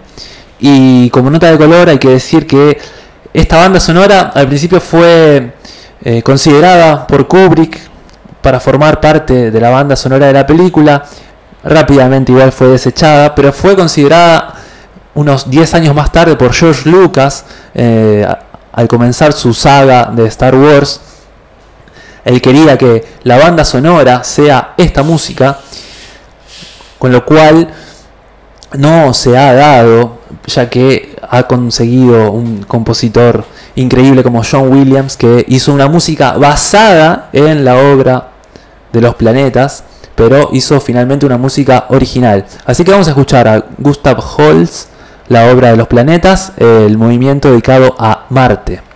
Y 0.59 1.09
como 1.11 1.29
nota 1.29 1.51
de 1.51 1.57
color 1.57 1.89
hay 1.89 1.99
que 1.99 2.09
decir 2.09 2.47
que 2.47 2.79
esta 3.33 3.57
banda 3.57 3.79
sonora 3.79 4.31
al 4.33 4.47
principio 4.47 4.79
fue 4.79 5.53
eh, 6.03 6.21
considerada 6.21 7.05
por 7.05 7.27
Kubrick 7.27 7.79
para 8.41 8.59
formar 8.59 9.01
parte 9.01 9.51
de 9.51 9.59
la 9.59 9.69
banda 9.69 9.95
sonora 9.95 10.27
de 10.27 10.33
la 10.33 10.45
película. 10.45 11.03
Rápidamente 11.63 12.31
igual 12.31 12.51
fue 12.51 12.67
desechada, 12.67 13.35
pero 13.35 13.51
fue 13.51 13.75
considerada 13.75 14.53
unos 15.15 15.49
10 15.49 15.73
años 15.73 15.95
más 15.95 16.11
tarde 16.11 16.35
por 16.35 16.53
George 16.53 16.87
Lucas 16.89 17.45
eh, 17.73 18.25
al 18.71 18.87
comenzar 18.87 19.33
su 19.33 19.53
saga 19.53 20.11
de 20.13 20.27
Star 20.27 20.55
Wars. 20.55 21.01
Él 22.23 22.41
quería 22.41 22.77
que 22.77 23.05
la 23.23 23.37
banda 23.37 23.65
sonora 23.65 24.23
sea 24.23 24.73
esta 24.77 25.01
música, 25.01 25.59
con 26.99 27.11
lo 27.11 27.25
cual 27.25 27.67
no 28.73 29.13
se 29.13 29.37
ha 29.37 29.53
dado, 29.53 30.16
ya 30.45 30.69
que 30.69 31.15
ha 31.29 31.43
conseguido 31.43 32.31
un 32.31 32.63
compositor 32.63 33.45
increíble 33.75 34.23
como 34.23 34.41
John 34.43 34.71
Williams, 34.71 35.17
que 35.17 35.45
hizo 35.47 35.73
una 35.73 35.87
música 35.87 36.33
basada 36.33 37.29
en 37.33 37.63
la 37.65 37.75
obra 37.75 38.29
de 38.91 39.01
los 39.01 39.15
planetas, 39.15 39.83
pero 40.15 40.49
hizo 40.53 40.79
finalmente 40.81 41.25
una 41.25 41.37
música 41.37 41.85
original. 41.89 42.45
Así 42.65 42.83
que 42.83 42.91
vamos 42.91 43.07
a 43.07 43.11
escuchar 43.11 43.47
a 43.47 43.65
Gustav 43.77 44.19
Holst, 44.19 44.89
la 45.27 45.51
obra 45.51 45.71
de 45.71 45.77
los 45.77 45.87
planetas, 45.87 46.53
el 46.57 46.97
movimiento 46.97 47.49
dedicado 47.49 47.95
a 47.99 48.25
Marte. 48.29 48.86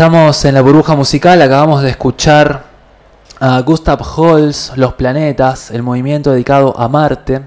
Estamos 0.00 0.46
en 0.46 0.54
la 0.54 0.62
burbuja 0.62 0.96
musical, 0.96 1.42
acabamos 1.42 1.82
de 1.82 1.90
escuchar 1.90 2.64
a 3.38 3.60
Gustav 3.60 4.00
Holst, 4.16 4.74
Los 4.78 4.94
Planetas, 4.94 5.70
el 5.72 5.82
movimiento 5.82 6.32
dedicado 6.32 6.74
a 6.74 6.88
Marte. 6.88 7.42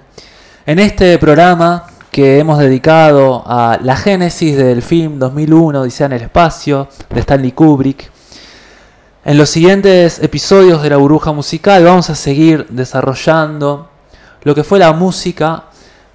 En 0.67 0.77
este 0.77 1.17
programa 1.17 1.87
que 2.11 2.37
hemos 2.37 2.59
dedicado 2.59 3.41
a 3.43 3.79
la 3.81 3.95
génesis 3.95 4.55
del 4.55 4.83
film 4.83 5.17
2001, 5.17 5.81
Odisea 5.81 6.05
en 6.05 6.11
el 6.11 6.21
Espacio, 6.21 6.89
de 7.09 7.21
Stanley 7.21 7.53
Kubrick. 7.53 8.11
En 9.25 9.35
los 9.35 9.49
siguientes 9.49 10.19
episodios 10.19 10.83
de 10.83 10.91
la 10.91 10.97
burbuja 10.97 11.31
musical 11.31 11.83
vamos 11.83 12.11
a 12.11 12.15
seguir 12.15 12.67
desarrollando 12.69 13.89
lo 14.43 14.53
que 14.53 14.63
fue 14.63 14.77
la 14.77 14.93
música 14.93 15.63